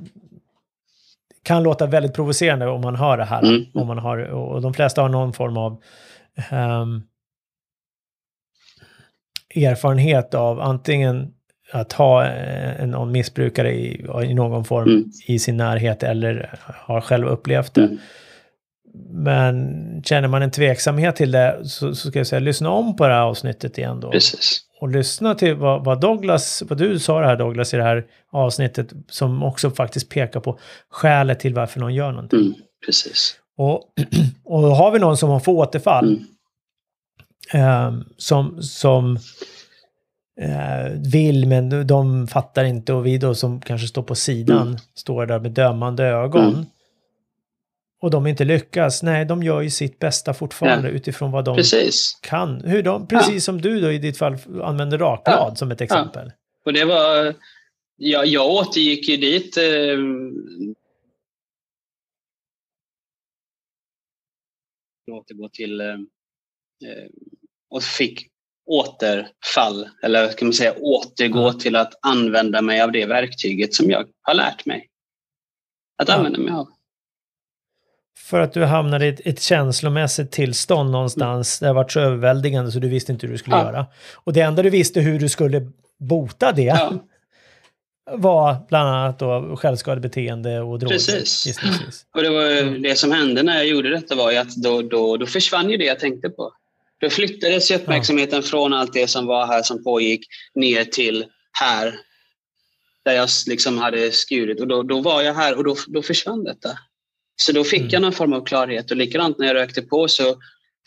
kan 1.44 1.64
låta 1.64 1.86
väldigt 1.86 2.14
provocerande 2.14 2.68
om 2.68 2.82
man 2.82 2.96
hör 2.96 3.18
det 3.18 3.26
här. 3.26 3.44
Mm. 3.44 3.66
Om 3.74 3.88
man 3.88 3.98
har, 3.98 4.18
och 4.20 4.62
de 4.62 4.74
flesta 4.74 5.02
har 5.02 5.10
någon 5.10 5.34
form 5.34 5.58
av 5.58 5.82
ehm, 6.50 7.02
erfarenhet 9.56 10.34
av 10.34 10.60
antingen 10.60 11.34
att 11.72 11.94
ha 11.94 12.26
eh, 12.26 12.82
en, 12.82 12.90
någon 12.92 13.12
missbrukare 13.12 13.72
i, 13.72 14.06
i 14.24 14.34
någon 14.34 14.66
form 14.66 14.88
Mm. 14.90 15.12
i 15.28 15.40
sin 15.40 15.58
närhet 15.58 16.04
eller 16.04 16.60
har 16.66 17.02
själv 17.02 17.28
upplevt 17.28 17.74
det. 17.74 17.84
Mm. 17.84 17.98
Men 19.10 20.04
känner 20.04 20.28
man 20.28 20.42
en 20.42 20.52
tveksamhet 20.52 21.16
till 21.16 21.32
det 21.32 21.60
så, 21.64 21.96
så 21.96 22.10
ska 22.10 22.20
jag 22.20 22.28
säga 22.28 22.40
lyssna 22.40 22.70
om 22.70 22.96
på 22.96 23.08
det 23.08 23.14
här 23.14 23.22
avsnittet 23.22 23.78
igen 23.78 24.00
då. 24.00 24.12
Precis. 24.12 24.62
Och 24.82 24.90
lyssna 24.90 25.36
till 25.36 25.56
vad, 25.56 25.86
vad 25.86 26.02
Douglas, 26.02 26.64
vad 26.70 26.78
du 26.78 27.00
sa 27.00 27.20
det 27.20 27.26
här 27.26 27.36
Douglas 27.36 27.74
i 27.74 27.78
det 27.78 27.84
här 27.84 28.06
avsnittet 28.32 28.94
som 29.10 29.44
också 29.44 29.72
faktiskt 29.72 30.10
pekar 30.10 30.40
på 30.40 30.60
skälet 30.90 31.40
till 31.40 31.54
varför 31.54 31.80
någon 31.80 31.94
gör 31.94 32.12
någonting. 32.12 32.40
Mm. 32.40 32.54
Precis. 32.86 33.36
Och, 33.58 33.84
och 34.44 34.62
har 34.62 34.92
vi 34.92 35.00
någon 35.00 35.18
som 35.18 35.30
har 35.30 35.40
fått 35.40 35.68
återfall 35.68 36.20
Ehm, 37.54 38.04
som, 38.18 38.62
som 38.64 39.18
eh, 40.42 40.92
vill 41.12 41.48
men 41.48 41.88
de 41.88 42.28
fattar 42.28 42.64
inte 42.64 42.94
och 42.94 43.06
vi 43.06 43.18
då 43.18 43.36
som 43.36 43.62
kanske 43.62 43.88
står 43.88 44.04
på 44.04 44.16
sidan 44.16 44.68
Mm. 44.68 44.78
står 44.96 45.26
där 45.26 45.40
med 45.40 45.52
dömande 45.52 46.04
ögon. 46.04 46.54
Mm. 46.54 46.66
Och 48.02 48.12
de 48.12 48.28
inte 48.28 48.46
lyckas, 48.46 49.04
nej 49.04 49.26
de 49.26 49.44
gör 49.44 49.62
ju 49.62 49.70
sitt 49.70 50.00
bästa 50.00 50.34
fortfarande 50.34 50.88
Ja. 50.90 50.94
utifrån 50.96 51.32
vad 51.32 51.46
de 51.46 51.56
Precis. 51.56 52.20
kan. 52.22 52.62
Hur 52.62 52.84
de, 52.84 53.08
precis 53.08 53.46
som 53.46 53.62
du 53.62 53.82
då 53.82 53.92
i 53.92 53.98
ditt 53.98 54.18
fall 54.18 54.38
använder 54.64 54.98
rakblad 54.98 55.36
Ja. 55.52 55.56
som 55.56 55.72
ett 55.72 55.82
exempel. 55.82 56.32
Och 56.66 56.74
det 56.74 56.86
var... 56.86 57.36
Ja, 58.02 58.26
jag 58.26 58.50
återgick 58.52 59.10
ju 59.10 59.18
dit 59.18 59.58
eh, 59.58 59.98
återgå 65.12 65.50
till 65.50 65.82
eh, 65.82 65.88
eh, 65.88 67.10
och 67.70 67.84
fick 67.84 68.28
återfall, 68.66 69.90
eller 70.04 70.28
kan 70.32 70.48
man 70.48 70.54
säga 70.54 70.74
återgå 70.80 71.54
till 71.54 71.76
att 71.76 71.94
använda 72.02 72.62
mig 72.62 72.82
av 72.82 72.92
det 72.92 73.06
verktyget 73.06 73.74
som 73.74 73.90
jag 73.90 74.06
har 74.22 74.34
lärt 74.34 74.66
mig. 74.66 74.88
Att 76.02 76.08
Ja. 76.10 76.14
använda 76.16 76.40
mig 76.40 76.54
av. 76.54 76.68
För 78.18 78.40
att 78.40 78.54
du 78.54 78.66
hamnade 78.66 79.06
i 79.06 79.10
ett, 79.10 79.20
ett 79.26 79.42
känslomässigt 79.42 80.32
tillstånd 80.32 80.92
någonstans. 80.92 81.60
Det 81.60 81.68
har 81.68 81.74
varit 81.74 81.92
så 81.92 82.00
överväldigande 82.00 82.72
så 82.72 82.80
du 82.80 82.90
visste 82.90 83.12
inte 83.12 83.26
hur 83.28 83.34
du 83.34 83.38
skulle 83.38 83.56
Ja. 83.56 83.64
göra. 83.66 83.86
Och 84.14 84.34
det 84.34 84.42
enda 84.42 84.64
du 84.64 84.70
visste 84.70 85.00
hur 85.02 85.20
du 85.20 85.30
skulle 85.30 85.72
bota 86.00 86.52
det 86.52 86.62
Ja, 86.64 86.94
var 88.12 88.56
bland 88.70 88.90
annat 88.90 89.20
då 89.20 89.56
självskadebeteende 89.58 90.60
och 90.62 90.80
droger. 90.80 90.96
Precis. 90.96 91.46
gissningsvis. 91.48 92.06
och 92.16 92.22
det, 92.24 92.30
var, 92.30 92.46
Mm. 92.62 92.82
det 92.82 92.96
som 92.96 93.12
hände 93.12 93.44
när 93.44 93.56
jag 93.58 93.68
gjorde 93.68 93.90
detta 93.90 94.16
var 94.16 94.32
ju 94.32 94.38
att 94.38 94.56
då, 94.56 94.82
då, 94.82 95.18
då 95.18 95.26
försvann 95.26 95.70
ju 95.70 95.78
det 95.78 95.86
jag 95.86 96.00
tänkte 96.00 96.30
på. 96.30 96.52
Då 97.00 97.10
flyttades 97.10 97.72
ju 97.72 97.76
uppmärksamheten 97.76 98.44
från 98.44 98.74
allt 98.74 98.94
det 98.94 99.08
som 99.08 99.26
var 99.26 99.48
här 99.48 99.64
som 99.64 99.84
pågick 99.84 100.28
ner 100.56 100.84
till 100.86 101.26
här. 101.52 102.00
Där 103.06 103.14
jag 103.14 103.30
liksom 103.48 103.78
hade 103.78 104.12
skurit 104.12 104.60
och 104.60 104.68
då, 104.68 104.84
då 104.84 105.02
var 105.02 105.22
jag 105.22 105.34
här 105.34 105.58
och 105.58 105.64
då, 105.64 105.76
då 105.88 106.02
försvann 106.02 106.44
detta. 106.44 106.70
Så 107.36 107.52
då 107.52 107.64
fick 107.64 107.80
Mm. 107.80 107.90
jag 107.92 108.02
någon 108.02 108.14
form 108.14 108.34
av 108.34 108.46
klarhet 108.46 108.92
och 108.92 108.98
likadant 108.98 109.38
när 109.38 109.48
jag 109.48 109.56
rökte 109.56 109.82
på 109.82 110.08
så 110.08 110.38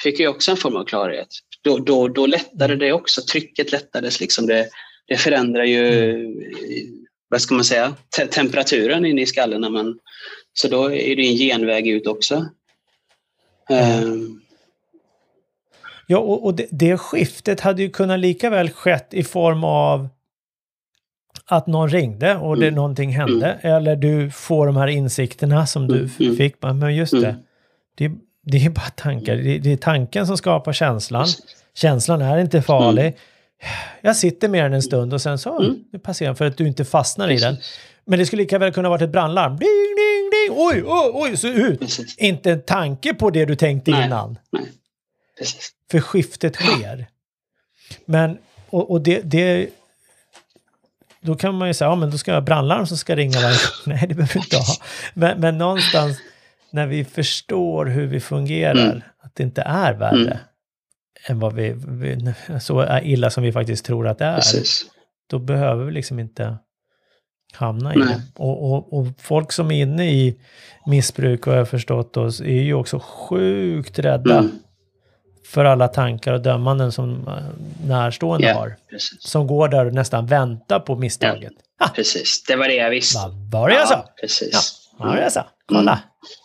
fick 0.03 0.21
jag 0.21 0.35
också 0.35 0.51
en 0.51 0.57
form 0.57 0.77
av 0.77 0.85
klarhet. 0.85 1.29
Då, 1.63 1.79
då, 1.79 2.09
då 2.09 2.27
lättade 2.27 2.77
det 2.77 2.93
också, 2.93 3.23
trycket 3.23 3.73
lättades. 3.73 4.21
Liksom 4.21 4.47
det, 4.47 4.69
det 5.07 5.17
förändrar 5.17 5.65
ju, 5.65 6.17
vad 7.29 7.43
ska 7.43 7.55
man 7.55 7.65
säga, 7.65 7.95
te 8.17 8.27
temperaturen 8.27 9.05
inne 9.05 9.23
i 9.23 9.27
skallen. 9.27 9.73
Man, 9.73 9.99
så 10.53 10.69
då 10.69 10.93
är 10.93 11.17
det 11.17 11.23
en 11.23 11.37
genväg 11.37 11.89
ut 11.89 12.07
också. 12.07 12.47
Mm. 13.71 14.42
Ja, 16.13 16.19
och, 16.19 16.45
och 16.45 16.55
det, 16.55 16.67
det, 16.71 16.99
skiftet 16.99 17.61
hade 17.61 17.83
ju 17.83 17.91
kunnat 17.91 18.19
lika 18.19 18.51
väl 18.51 18.71
skett 18.71 19.15
i 19.15 19.25
form 19.25 19.65
av 19.65 20.09
att 21.47 21.67
någon 21.67 21.89
ringde 21.89 22.37
och 22.37 22.57
det, 22.57 22.67
mm. 22.67 22.75
någonting 22.75 23.11
hände. 23.11 23.47
Mm. 23.47 23.77
Eller 23.77 23.97
du 23.97 24.31
får 24.31 24.67
de 24.67 24.77
här 24.77 24.87
insikterna 24.87 25.67
som 25.67 25.89
du 25.89 26.09
mm. 26.21 26.37
fick. 26.37 26.63
Men 26.63 26.95
just 26.97 27.13
det, 27.13 27.29
mm. 27.29 27.41
det, 27.95 28.11
det 28.47 28.67
är 28.67 28.71
bara 28.71 28.91
tankar. 28.97 29.37
Det, 29.37 29.59
det, 29.59 29.73
är 29.73 29.77
tanken 29.77 30.27
som 30.27 30.37
skapar 30.37 30.73
känslan. 30.73 31.27
Känslan 31.75 32.21
är 32.23 32.39
inte 32.39 32.63
farlig. 32.63 33.07
Mm. 33.07 33.15
Jag 34.01 34.17
sitter 34.17 34.49
med 34.49 34.65
den 34.65 34.73
en 34.73 34.83
stund 34.83 35.15
och 35.15 35.21
sen 35.21 35.39
så 35.39 35.61
mm. 35.61 35.77
passerar 36.03 36.35
för 36.35 36.45
att 36.45 36.57
du 36.57 36.67
inte 36.67 36.85
fastnar 36.85 37.31
i 37.31 37.37
den. 37.37 37.57
Men 38.05 38.19
det 38.19 38.27
skulle 38.27 38.43
lika 38.43 38.59
väl 38.59 38.73
kunna 38.73 38.89
varit 38.89 39.03
ett 39.03 39.13
brandlarm. 39.13 39.57
Ding, 39.57 39.69
ding, 39.97 40.31
ding! 40.31 40.59
Oj, 40.59 40.83
oj, 40.87 41.11
oj, 41.15 41.37
så 41.37 41.49
ut! 41.49 41.99
Inte 42.19 42.51
en 42.51 42.63
tanke 42.63 43.15
på 43.15 43.31
det 43.31 43.45
du 43.45 43.57
tänkte 43.57 43.91
Nej. 43.91 44.07
innan. 44.07 44.39
Nej. 44.51 44.63
För 45.91 46.01
skiftet 46.01 46.55
sker. 46.57 47.07
Men, 48.05 48.39
och, 48.71 48.91
och 48.91 49.01
det, 49.01 49.21
det, 49.21 49.69
då 51.21 51.35
kan 51.35 51.55
man 51.55 51.69
ju 51.69 51.75
säga, 51.75 51.91
ja 51.91 51.95
men 51.95 52.11
då 52.11 52.19
ska 52.19 52.31
jag 52.31 52.37
ha 52.37 52.41
brandlarm 52.41 52.87
som 52.87 52.97
ska 52.97 53.17
ringa 53.17 53.41
varje 53.41 53.57
Nej, 53.87 54.07
det 54.09 54.15
behöver 54.15 54.35
du 54.35 54.41
inte 54.41 54.57
ha. 54.57 54.75
Men, 55.15 55.41
men 55.41 55.59
någonstans 55.59 56.19
när 56.71 56.87
vi 56.87 57.05
förstår 57.05 57.87
hur 57.87 58.07
vi 58.07 58.21
fungerar, 58.21 58.85
mm. 58.85 59.03
att 59.23 59.35
det 59.35 59.43
inte 59.43 59.63
är 59.63 59.93
värre 59.93 60.23
mm. 60.23 60.39
än 61.29 61.41
vad 61.41 61.55
vi, 61.55 61.75
vi, 61.89 62.35
så 62.61 62.99
illa 63.03 63.31
som 63.31 63.43
vi 63.43 63.53
faktiskt 63.53 63.85
tror 63.85 64.09
att 64.09 64.19
det 64.19 64.25
är. 64.25 64.35
Precis. 64.35 64.85
Då 65.31 65.39
behöver 65.39 65.85
vi 65.85 65.93
liksom 65.93 66.19
inte 66.19 66.57
hamna 67.53 67.95
i 67.95 67.99
det. 67.99 68.23
Och, 68.35 68.73
och, 68.73 68.99
och, 68.99 69.07
folk 69.19 69.53
som 69.53 69.71
är 69.71 69.83
inne 69.83 70.11
i 70.11 70.37
missbruk, 70.87 71.43
har 71.43 71.55
jag 71.55 71.69
förstått, 71.69 72.17
oss, 72.17 72.41
är 72.41 72.63
ju 72.63 72.75
också 72.75 72.99
sjukt 72.99 73.99
rädda 73.99 74.39
mm. 74.39 74.59
För 75.45 75.65
alla 75.65 75.89
tankar 75.89 76.33
och 76.33 76.41
dömanden 76.41 76.93
som 76.93 77.29
eh, 77.29 77.35
närstående 77.87 78.47
ja, 78.47 78.55
har. 78.55 78.77
Precis. 78.91 79.23
Som 79.23 79.47
går 79.47 79.69
där 79.69 79.87
och 79.87 79.95
nästan 79.95 80.27
väntar 80.27 80.81
på 80.81 80.97
misstaget. 80.97 81.53
Ja, 81.79 81.91
precis, 81.95 82.43
det 82.43 82.57
var 82.57 82.69
det 82.69 82.75
jag 82.75 82.91
visste. 82.91 83.19
Vad 83.19 83.51
var 83.51 83.69
det 83.69 83.75
jag 83.75 83.89
sa? 83.89 84.09
Precis. 84.21 84.51
Ja, 84.53 84.61
vad 84.99 85.09
var 85.09 85.17
det 85.17 85.23
jag 85.23 85.33
sa? 85.33 85.47
Kolla, 85.67 85.93
mm. 85.93 86.03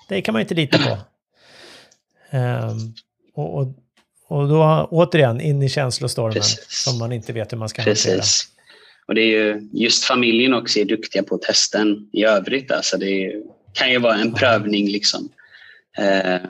det 0.09 0.21
kan 0.21 0.33
man 0.33 0.39
ju 0.39 0.43
inte 0.43 0.55
lita 0.55 0.77
på. 0.77 0.97
Um, 2.37 2.93
och, 3.35 3.57
och, 3.59 3.67
och 4.27 4.47
då 4.47 4.87
återigen 4.91 5.41
in 5.41 5.63
i 5.63 5.69
känslostormen 5.69 6.33
precis. 6.33 6.65
som 6.69 6.99
man 6.99 7.11
inte 7.11 7.33
vet 7.33 7.51
hur 7.51 7.57
man 7.57 7.69
ska 7.69 7.81
precis. 7.81 8.07
hantera. 8.07 8.23
Och 9.07 9.15
det 9.15 9.21
är 9.21 9.25
ju 9.25 9.69
just 9.73 10.03
familjen 10.03 10.53
också 10.53 10.79
är 10.79 10.85
duktiga 10.85 11.23
på 11.23 11.37
testen 11.37 12.09
i 12.13 12.23
övrigt. 12.23 12.71
Alltså 12.71 12.97
det 12.97 13.25
är, 13.25 13.41
kan 13.73 13.91
ju 13.91 13.99
vara 13.99 14.15
en 14.15 14.33
prövning 14.33 14.87
liksom. 14.87 15.29
Eh, 15.97 16.41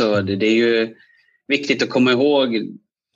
så 0.00 0.20
det, 0.20 0.36
det, 0.36 0.46
är 0.46 0.54
ju 0.54 0.96
viktigt 1.48 1.82
att 1.82 1.90
komma 1.90 2.12
ihåg 2.12 2.50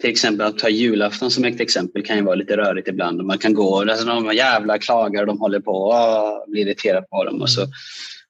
till 0.01 0.11
exempel 0.11 0.47
att 0.47 0.59
ta 0.59 0.68
julafton 0.68 1.31
som 1.31 1.44
ett 1.44 1.61
exempel 1.61 2.03
kan 2.03 2.16
ju 2.16 2.23
vara 2.23 2.35
lite 2.35 2.57
rörigt 2.57 2.88
ibland. 2.88 3.20
Och 3.20 3.27
man 3.27 3.38
kan 3.38 3.55
gå 3.55 3.68
och 3.68 3.83
alltså, 3.83 4.07
de 4.07 4.35
jävla 4.35 4.79
klagar 4.79 5.20
och 5.20 5.27
de 5.27 5.40
håller 5.40 5.61
på 5.61 5.73
och 5.73 6.51
blir 6.51 6.66
irriterad 6.66 7.09
på 7.09 7.25
dem. 7.25 7.42
Och 7.42 7.51
så 7.51 7.66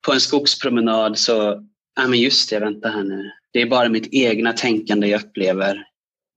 på 0.07 0.12
en 0.12 0.21
skogspromenad 0.21 1.19
så, 1.19 1.67
ja 1.97 2.07
men 2.09 2.19
just 2.19 2.51
det, 2.51 2.59
vänta 2.59 2.88
här 2.88 3.03
nu. 3.03 3.31
Det 3.53 3.62
är 3.62 3.67
bara 3.67 3.88
mitt 3.88 4.09
egna 4.12 4.53
tänkande 4.53 5.07
jag 5.07 5.23
upplever 5.23 5.85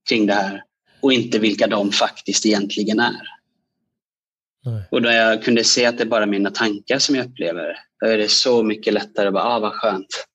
kring 0.10 0.25
det 0.25 0.34
här 0.34 0.63
och 1.01 1.13
inte 1.13 1.39
vilka 1.39 1.67
de 1.67 1.91
faktiskt 1.91 2.45
egentligen 2.45 2.99
är. 2.99 3.21
Nej. 4.65 4.84
Och 4.91 5.01
då 5.01 5.10
jag 5.10 5.43
kunde 5.43 5.63
se 5.63 5.86
att 5.86 5.97
det 5.97 6.03
är 6.03 6.08
bara 6.08 6.25
mina 6.25 6.49
tankar 6.49 6.99
som 6.99 7.15
jag 7.15 7.25
upplever, 7.25 7.77
då 7.99 8.08
är 8.08 8.17
det 8.17 8.32
så 8.32 8.63
mycket 8.63 8.93
lättare. 8.93 9.32
Bara, 9.32 9.43
ah, 9.43 9.60
vad 9.60 9.73
skönt. 9.73 10.25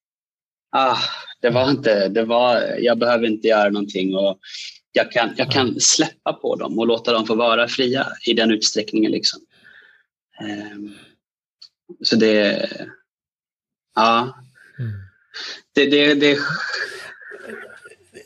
Ah, 0.77 0.99
det 1.42 1.50
var 1.50 1.70
inte, 1.70 2.09
det 2.09 2.24
var, 2.24 2.76
jag 2.78 2.98
behöver 2.98 3.26
inte 3.26 3.48
göra 3.48 3.70
någonting 3.70 4.16
och 4.16 4.38
jag 4.92 5.12
kan, 5.12 5.35
jag 5.37 5.50
kan 5.50 5.81
släppa 5.81 6.33
på 6.33 6.57
dem 6.57 6.78
och 6.78 6.87
låta 6.87 7.12
dem 7.12 7.26
få 7.26 7.35
vara 7.35 7.68
fria 7.68 8.07
i 8.26 8.33
den 8.33 8.50
utsträckningen. 8.50 9.11
Liksom. 9.11 9.40
Um, 10.74 10.94
så 12.02 12.16
det, 12.16 12.68
ja. 13.94 14.37
Mm. 14.78 14.92
Det, 15.74 15.87
det, 15.87 16.14
det, 16.14 16.38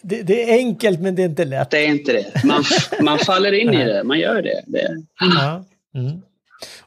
det, 0.02 0.22
det, 0.22 0.50
är 0.50 0.56
enkelt 0.56 1.00
men 1.00 1.14
det 1.14 1.22
är 1.22 1.28
inte 1.28 1.44
lätt. 1.44 1.70
Det 1.70 1.86
är 1.86 1.88
inte 1.88 2.12
det. 2.12 2.44
Man, 2.44 2.64
man 3.00 3.18
faller 3.18 3.52
in 3.52 3.74
i 3.74 3.84
det, 3.84 4.04
man 4.04 4.18
gör 4.18 4.42
det. 4.42 4.62
det. 4.66 5.04
Ja. 5.20 5.64
Mm. 5.94 6.22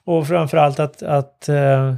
Och 0.03 0.27
framförallt 0.27 0.79
att, 0.79 1.03
att 1.03 1.45
uh, 1.49 1.95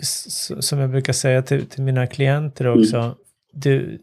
som 0.00 0.78
jag 0.78 0.90
brukar 0.90 1.12
säga 1.12 1.42
till, 1.42 1.66
till 1.66 1.82
mina 1.82 2.06
klienter 2.06 2.64
mm. 2.64 2.80
också, 2.80 2.96
mm. 2.96 3.14
du, 3.52 3.98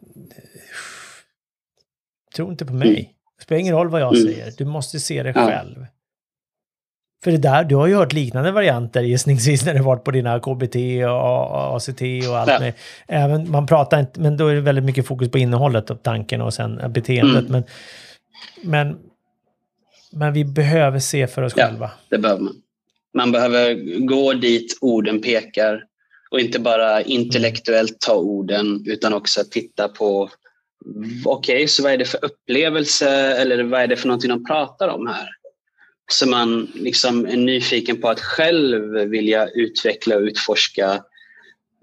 tro 2.35 2.51
inte 2.51 2.65
på 2.65 2.73
mig. 2.73 2.89
Mm. 2.89 3.05
Det 3.37 3.43
spelar 3.43 3.59
ingen 3.59 3.75
roll 3.75 3.89
vad 3.89 4.01
jag 4.01 4.15
mm. 4.15 4.27
säger, 4.27 4.53
du 4.57 4.65
måste 4.65 4.99
se 4.99 5.23
det 5.23 5.33
själv. 5.33 5.85
För 7.23 7.31
det 7.31 7.37
där, 7.37 7.63
du 7.63 7.75
har 7.75 7.87
ju 7.87 7.95
hört 7.95 8.13
liknande 8.13 8.51
varianter 8.51 9.01
gissningsvis 9.01 9.65
när 9.65 9.73
det 9.73 9.81
varit 9.81 10.03
på 10.03 10.11
dina 10.11 10.39
KBT 10.39 10.75
och 11.05 11.75
ACT 11.75 12.01
och 12.29 12.37
allt. 12.37 12.49
Ja. 12.49 12.59
Med. 12.59 12.73
Även, 13.07 13.51
man 13.51 13.67
pratar 13.67 13.99
inte, 13.99 14.19
men 14.19 14.37
då 14.37 14.47
är 14.47 14.55
det 14.55 14.61
väldigt 14.61 14.83
mycket 14.83 15.07
fokus 15.07 15.31
på 15.31 15.37
innehållet 15.37 15.89
och 15.89 16.03
tanken 16.03 16.41
och 16.41 16.53
sen 16.53 16.81
beteendet. 16.89 17.49
Mm. 17.49 17.51
Men, 17.51 17.63
men, 18.63 18.97
men 20.11 20.33
vi 20.33 20.45
behöver 20.45 20.99
se 20.99 21.27
för 21.27 21.41
oss 21.41 21.53
ja, 21.55 21.65
själva. 21.65 21.91
det 22.09 22.17
behöver 22.17 22.41
man. 22.41 22.53
Man 23.13 23.31
behöver 23.31 23.75
gå 24.05 24.33
dit 24.33 24.77
orden 24.81 25.21
pekar 25.21 25.83
och 26.29 26.39
inte 26.39 26.59
bara 26.59 27.01
intellektuellt 27.01 27.99
ta 27.99 28.15
orden 28.15 28.83
utan 28.87 29.13
också 29.13 29.43
titta 29.51 29.87
på 29.87 30.29
okej, 31.25 31.55
okay, 31.55 31.67
så 31.67 31.83
vad 31.83 31.91
är 31.91 31.97
det 31.97 32.05
för 32.05 32.25
upplevelse 32.25 33.09
eller 33.09 33.63
vad 33.63 33.81
är 33.81 33.87
det 33.87 33.95
för 33.95 34.07
någonting 34.07 34.29
de 34.29 34.45
pratar 34.45 34.87
om 34.87 35.07
här? 35.07 35.29
Så 36.11 36.29
man 36.29 36.71
liksom 36.75 37.25
är 37.25 37.37
nyfiken 37.37 38.01
på 38.01 38.09
att 38.09 38.19
själv 38.19 38.93
vilja 38.93 39.47
utveckla 39.47 40.15
och 40.15 40.21
utforska 40.21 41.03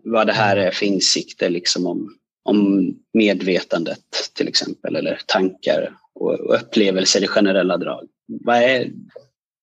vad 0.04 0.26
det 0.26 0.32
här 0.32 0.56
är 0.56 0.70
för 0.70 0.86
insikter 0.86 1.50
liksom 1.50 1.86
om, 1.86 2.14
om 2.42 2.90
medvetandet 3.12 4.04
till 4.34 4.48
exempel, 4.48 4.96
eller 4.96 5.20
tankar 5.26 5.92
och, 6.14 6.40
och 6.40 6.54
upplevelser 6.54 7.24
i 7.24 7.26
generella 7.26 7.76
drag. 7.76 8.08
Vad 8.26 8.56
är 8.56 8.90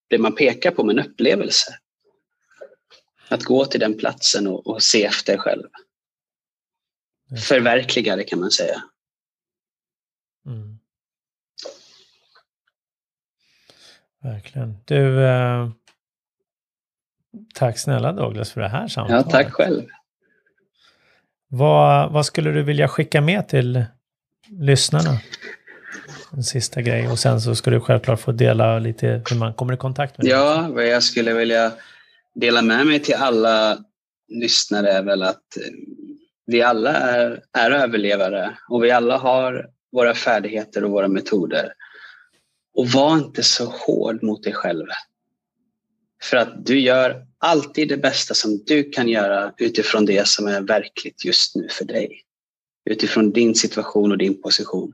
det 0.07 0.17
man 0.17 0.35
pekar 0.35 0.71
på 0.71 0.83
med 0.83 0.97
en 0.97 1.05
upplevelse? 1.05 1.77
Att 3.29 3.43
gå 3.43 3.65
till 3.65 3.79
den 3.79 3.97
platsen 3.97 4.47
och, 4.47 4.67
och 4.67 4.83
se 4.83 5.05
efter 5.05 5.37
själv. 5.37 5.63
Förverkliga 7.47 8.15
det 8.15 8.23
kan 8.23 8.39
man 8.39 8.51
säga. 8.51 8.83
Mm. 10.45 10.79
Verkligen. 14.23 14.77
Du, 14.85 15.25
eh, 15.25 15.69
tack 17.55 17.77
snälla 17.77 18.11
Douglas 18.11 18.51
för 18.51 18.61
det 18.61 18.69
här 18.69 18.87
samtalet. 18.87 19.25
Ja, 19.25 19.31
tack 19.31 19.53
själv. 19.53 19.83
Vad, 21.47 22.11
vad 22.11 22.25
skulle 22.25 22.51
du 22.51 22.63
vilja 22.63 22.87
skicka 22.87 23.21
med 23.21 23.47
till 23.47 23.85
lyssnarna? 24.49 25.19
En 26.33 26.43
sista 26.43 26.81
grej. 26.81 27.07
Och 27.07 27.19
sen 27.19 27.41
så 27.41 27.55
ska 27.55 27.71
du 27.71 27.79
självklart 27.79 28.19
få 28.19 28.31
dela 28.31 28.79
lite 28.79 29.21
hur 29.29 29.35
man 29.35 29.53
kommer 29.53 29.73
i 29.73 29.77
kontakt 29.77 30.17
med 30.17 30.25
dig. 30.25 30.31
Ja, 30.31 30.69
vad 30.71 30.87
jag 30.87 31.03
skulle 31.03 31.33
vilja 31.33 31.71
dela 32.35 32.61
med 32.61 32.87
mig 32.87 32.99
till 32.99 33.15
alla 33.15 33.77
lyssnare 34.27 34.91
är 34.91 35.03
väl 35.03 35.23
att 35.23 35.57
eh, 35.57 35.73
vi 36.45 36.61
alla 36.61 36.93
är, 36.93 37.43
är 37.53 37.71
överlevare 37.71 38.57
och 38.69 38.83
vi 38.83 38.91
alla 38.91 39.17
har 39.17 39.69
våra 39.91 40.13
färdigheter 40.13 40.83
och 40.83 40.91
våra 40.91 41.07
metoder. 41.07 41.73
Och 42.73 42.87
var 42.87 43.17
inte 43.17 43.43
så 43.43 43.65
hård 43.65 44.23
mot 44.23 44.43
dig 44.43 44.53
själv. 44.53 44.85
För 46.23 46.37
att 46.37 46.65
du 46.65 46.79
gör 46.79 47.25
alltid 47.37 47.89
det 47.89 47.97
bästa 47.97 48.33
som 48.33 48.63
du 48.65 48.89
kan 48.89 49.07
göra 49.07 49.53
utifrån 49.57 50.05
det 50.05 50.27
som 50.27 50.47
är 50.47 50.61
verkligt 50.61 51.25
just 51.25 51.55
nu 51.55 51.67
för 51.69 51.85
dig. 51.85 52.21
Utifrån 52.89 53.31
din 53.31 53.55
situation 53.55 54.11
och 54.11 54.17
din 54.17 54.41
position. 54.41 54.93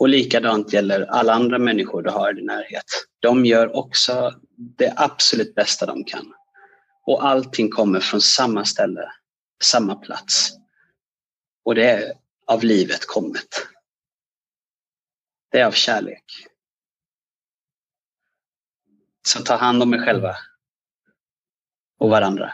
Och 0.00 0.08
likadant 0.08 0.72
gäller 0.72 1.06
alla 1.06 1.32
andra 1.32 1.58
människor 1.58 2.02
du 2.02 2.10
har 2.10 2.30
i 2.32 2.34
din 2.34 2.46
närhet. 2.46 2.84
De 3.18 3.46
gör 3.46 3.76
också 3.76 4.40
det 4.56 4.94
absolut 4.96 5.54
bästa 5.54 5.86
de 5.86 6.04
kan. 6.04 6.34
Och 7.06 7.24
allting 7.26 7.70
kommer 7.70 8.00
från 8.00 8.20
samma 8.20 8.64
ställe, 8.64 9.12
samma 9.62 9.94
plats. 9.94 10.50
Och 11.64 11.74
det 11.74 11.90
är 11.90 12.12
av 12.46 12.64
livet 12.64 13.06
kommet. 13.06 13.68
Det 15.50 15.60
är 15.60 15.66
av 15.66 15.72
kärlek. 15.72 16.24
Så 19.26 19.42
ta 19.42 19.56
hand 19.56 19.82
om 19.82 19.94
er 19.94 20.04
själva 20.04 20.36
och 21.98 22.10
varandra. 22.10 22.52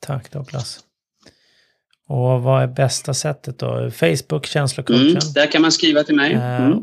Tack 0.00 0.30
Douglas. 0.30 0.84
Och 2.08 2.42
vad 2.42 2.62
är 2.62 2.66
bästa 2.66 3.14
sättet 3.14 3.58
då? 3.58 3.90
Facebook, 3.90 4.46
känslocoachen? 4.46 5.08
Mm, 5.08 5.32
där 5.34 5.46
kan 5.46 5.62
man 5.62 5.72
skriva 5.72 6.04
till 6.04 6.14
mig. 6.14 6.32
Eh, 6.32 6.60
mm. 6.60 6.82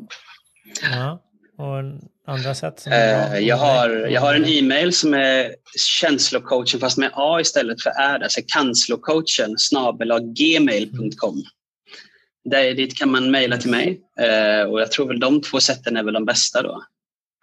Ja. 0.91 1.21
Och 1.57 1.83
andra 2.27 2.55
sätt? 2.55 2.87
Eh, 2.87 3.39
jag, 3.39 3.57
har, 3.57 3.89
jag 3.89 4.21
har 4.21 4.35
en 4.35 4.45
e-mail 4.45 4.93
som 4.93 5.13
är 5.13 5.55
känslocoachen 5.99 6.79
fast 6.79 6.97
med 6.97 7.11
A 7.13 7.39
istället 7.41 7.81
för 7.81 7.89
Ä. 7.89 8.19
Alltså 8.23 8.41
kanslocoachen 8.47 9.55
gmail.com. 10.35 11.43
Där, 12.43 12.73
dit 12.73 12.97
kan 12.97 13.11
man 13.11 13.31
mejla 13.31 13.57
till 13.57 13.71
mig 13.71 14.01
eh, 14.19 14.69
och 14.69 14.81
jag 14.81 14.91
tror 14.91 15.07
väl 15.07 15.19
de 15.19 15.41
två 15.41 15.59
sätten 15.59 15.97
är 15.97 16.03
väl 16.03 16.13
de 16.13 16.25
bästa 16.25 16.61
då. 16.61 16.83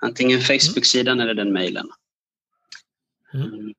Antingen 0.02 0.40
Facebook-sidan 0.40 1.20
eller 1.20 1.34
den 1.34 1.52
mejlen. 1.52 1.86
Mm. 3.34 3.72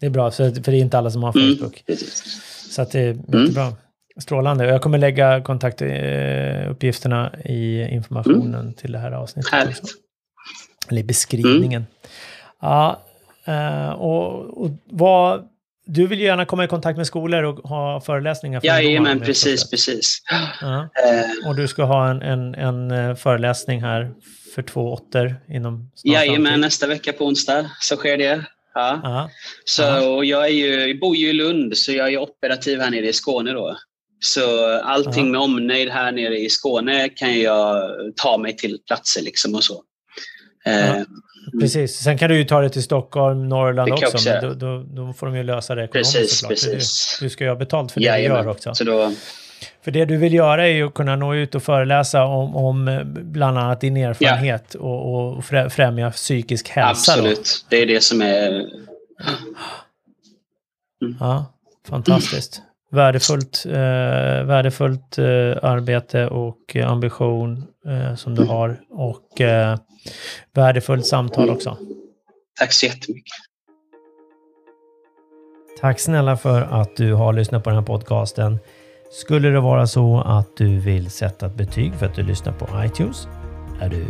Det 0.00 0.06
är 0.06 0.10
bra, 0.10 0.30
för 0.30 0.50
det 0.50 0.68
är 0.68 0.74
inte 0.74 0.98
alla 0.98 1.10
som 1.10 1.22
har 1.22 1.38
mm, 1.38 1.56
Facebook. 1.56 1.84
Mm, 1.86 2.00
så 2.72 2.82
att 2.82 2.90
det 2.90 3.00
är 3.00 3.14
jättebra. 3.14 3.62
Mm. 3.62 3.74
Strålande. 4.16 4.66
Jag 4.66 4.82
kommer 4.82 4.98
lägga 4.98 5.42
kontaktuppgifterna 5.42 7.32
i 7.44 7.82
informationen 7.82 8.60
mm. 8.60 8.74
till 8.74 8.92
det 8.92 8.98
här 8.98 9.12
avsnittet. 9.12 9.52
Härligt. 9.52 9.82
Eller 10.88 11.00
i 11.00 11.04
beskrivningen. 11.04 11.86
Ja, 12.60 13.00
eh, 13.44 13.90
och, 13.90 14.62
och 14.62 14.70
vad, 14.84 15.48
du 15.86 16.06
vill 16.06 16.18
ju 16.18 16.24
gärna 16.24 16.44
komma 16.44 16.64
i 16.64 16.68
kontakt 16.68 16.96
med 16.96 17.06
skolor 17.06 17.42
och 17.42 17.68
ha 17.68 18.00
föreläsningar 18.00 18.60
för 18.60 18.66
Jajamän, 18.66 19.20
precis, 19.20 19.70
precis. 19.70 20.22
Ja. 20.60 20.76
Uh, 20.76 21.48
och 21.48 21.56
du 21.56 21.68
ska 21.68 21.84
ha 21.84 22.10
en, 22.10 22.22
en, 22.22 22.54
en 22.54 22.90
eh, 22.90 23.14
föreläsning 23.14 23.82
här 23.82 24.10
för 24.54 24.62
två 24.62 24.92
åttor 24.92 25.36
inom 25.48 25.90
Jajamän, 26.04 26.60
nästa 26.60 26.86
vecka 26.86 27.12
på 27.12 27.26
onsdag 27.26 27.70
så 27.80 27.96
sker 27.96 28.16
det. 28.16 28.44
Ja. 28.74 29.00
Uh, 29.04 29.26
så, 29.64 29.82
jag, 30.24 30.44
är 30.44 30.52
ju, 30.52 30.88
jag 30.88 30.98
bor 30.98 31.16
ju 31.16 31.28
i 31.28 31.32
Lund, 31.32 31.76
så 31.76 31.92
jag 31.92 32.12
är 32.12 32.18
operativ 32.18 32.80
här 32.80 32.90
nere 32.90 33.08
i 33.08 33.12
Skåne 33.12 33.52
då. 33.52 33.76
Så 34.20 34.76
allting 34.80 35.30
med 35.30 35.40
omnejd 35.40 35.88
här 35.88 36.12
nere 36.12 36.38
i 36.38 36.48
Skåne 36.48 37.08
kan 37.08 37.40
jag 37.40 37.90
ta 38.16 38.38
mig 38.38 38.56
till 38.56 38.78
platser 38.86 39.22
liksom 39.22 39.54
och 39.54 39.64
så. 39.64 39.74
Uh, 40.68 41.02
Precis. 41.60 41.96
Sen 41.96 42.18
kan 42.18 42.30
du 42.30 42.36
ju 42.36 42.44
ta 42.44 42.60
det 42.60 42.70
till 42.70 42.82
Stockholm, 42.82 43.48
Norrland 43.48 43.92
också. 43.92 44.06
också. 44.06 44.28
Men 44.28 44.42
då, 44.42 44.54
då, 44.54 44.82
då, 44.82 45.12
får 45.12 45.26
de 45.26 45.36
ju 45.36 45.42
lösa 45.42 45.74
det 45.74 45.84
ekonomiskt 45.84 46.14
precis, 46.14 46.38
såklart. 46.38 46.50
Precis. 46.50 47.16
Du, 47.20 47.26
du, 47.26 47.30
ska 47.30 47.44
ju 47.44 47.50
ha 47.50 47.56
betalt 47.56 47.92
för 47.92 48.00
det 48.00 48.06
Jajamän. 48.06 48.38
du 48.38 48.44
gör 48.44 48.50
också. 48.50 48.74
Så 48.74 48.84
då... 48.84 49.12
För 49.84 49.90
det 49.90 50.04
du 50.04 50.16
vill 50.16 50.34
göra 50.34 50.68
är 50.68 50.72
ju 50.72 50.86
att 50.86 50.94
kunna 50.94 51.16
nå 51.16 51.34
ut 51.34 51.54
och 51.54 51.62
föreläsa 51.62 52.24
om, 52.24 52.56
om 52.56 53.02
bland 53.14 53.58
annat 53.58 53.80
din 53.80 53.96
erfarenhet 53.96 54.64
ja. 54.74 54.80
och, 54.80 55.36
och 55.36 55.44
främja 55.72 56.10
psykisk 56.10 56.68
hälsa. 56.68 57.12
Absolut, 57.12 57.38
då. 57.38 57.76
det 57.76 57.82
är 57.82 57.86
det 57.86 58.02
som 58.02 58.22
är... 58.22 58.48
Mm. 61.02 61.16
Ja, 61.20 61.46
fantastiskt. 61.88 62.62
Värdefullt, 62.90 63.64
eh, 63.66 63.72
värdefullt 64.44 65.18
eh, 65.18 65.24
arbete 65.62 66.26
och 66.26 66.76
ambition 66.76 67.64
eh, 67.86 68.14
som 68.14 68.34
du 68.34 68.44
har. 68.44 68.80
Och 68.90 69.40
eh, 69.40 69.78
värdefullt 70.54 71.06
samtal 71.06 71.50
också. 71.50 71.78
Tack 72.58 72.72
så 72.72 72.86
jättemycket. 72.86 73.32
Tack 75.80 76.00
snälla 76.00 76.36
för 76.36 76.62
att 76.62 76.96
du 76.96 77.14
har 77.14 77.32
lyssnat 77.32 77.64
på 77.64 77.70
den 77.70 77.78
här 77.78 77.86
podcasten. 77.86 78.58
Skulle 79.12 79.48
det 79.48 79.60
vara 79.60 79.86
så 79.86 80.20
att 80.20 80.56
du 80.56 80.78
vill 80.78 81.10
sätta 81.10 81.46
ett 81.46 81.54
betyg 81.54 81.94
för 81.94 82.06
att 82.06 82.14
du 82.14 82.22
lyssnar 82.22 82.52
på 82.52 82.84
iTunes 82.84 83.28
är 83.80 83.88
du 83.88 84.04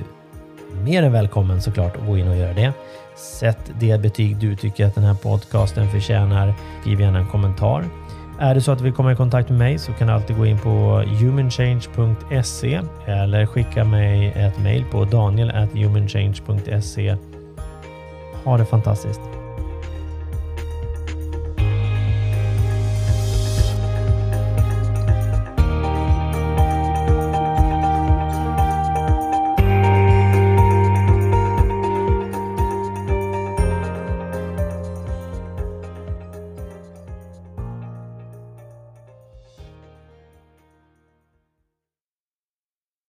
mer 0.85 1.03
än 1.03 1.13
välkommen 1.13 1.63
såklart 1.63 1.97
att 1.97 2.07
gå 2.07 2.19
in 2.19 2.29
och 2.29 2.37
göra 2.37 2.53
det. 2.53 2.73
Sätt 3.17 3.73
det 3.81 4.01
betyg 4.01 4.37
du 4.37 4.57
tycker 4.57 4.87
att 4.87 4.95
den 4.95 5.05
här 5.05 5.15
podcasten 5.15 5.91
förtjänar. 5.91 6.55
Skriv 6.81 7.01
gärna 7.01 7.19
en 7.19 7.27
kommentar. 7.27 7.85
Är 8.39 8.55
det 8.55 8.61
så 8.61 8.73
att 8.73 8.79
du 8.79 8.85
vill 8.85 8.93
komma 8.93 9.13
i 9.13 9.17
kontakt 9.17 9.49
med 9.49 9.59
mig 9.59 9.79
så 9.79 9.93
kan 9.93 10.07
du 10.07 10.13
alltid 10.13 10.37
gå 10.37 10.47
in 10.47 10.59
på 10.59 11.05
humanchange.se 11.21 12.81
eller 13.07 13.47
skicka 13.47 13.85
mig 13.85 14.33
ett 14.37 14.59
mejl 14.59 14.85
på 14.91 15.05
daniel.humanchange.se. 15.05 17.17
Ha 18.45 18.59
det 18.59 18.65
fantastiskt! 18.65 19.32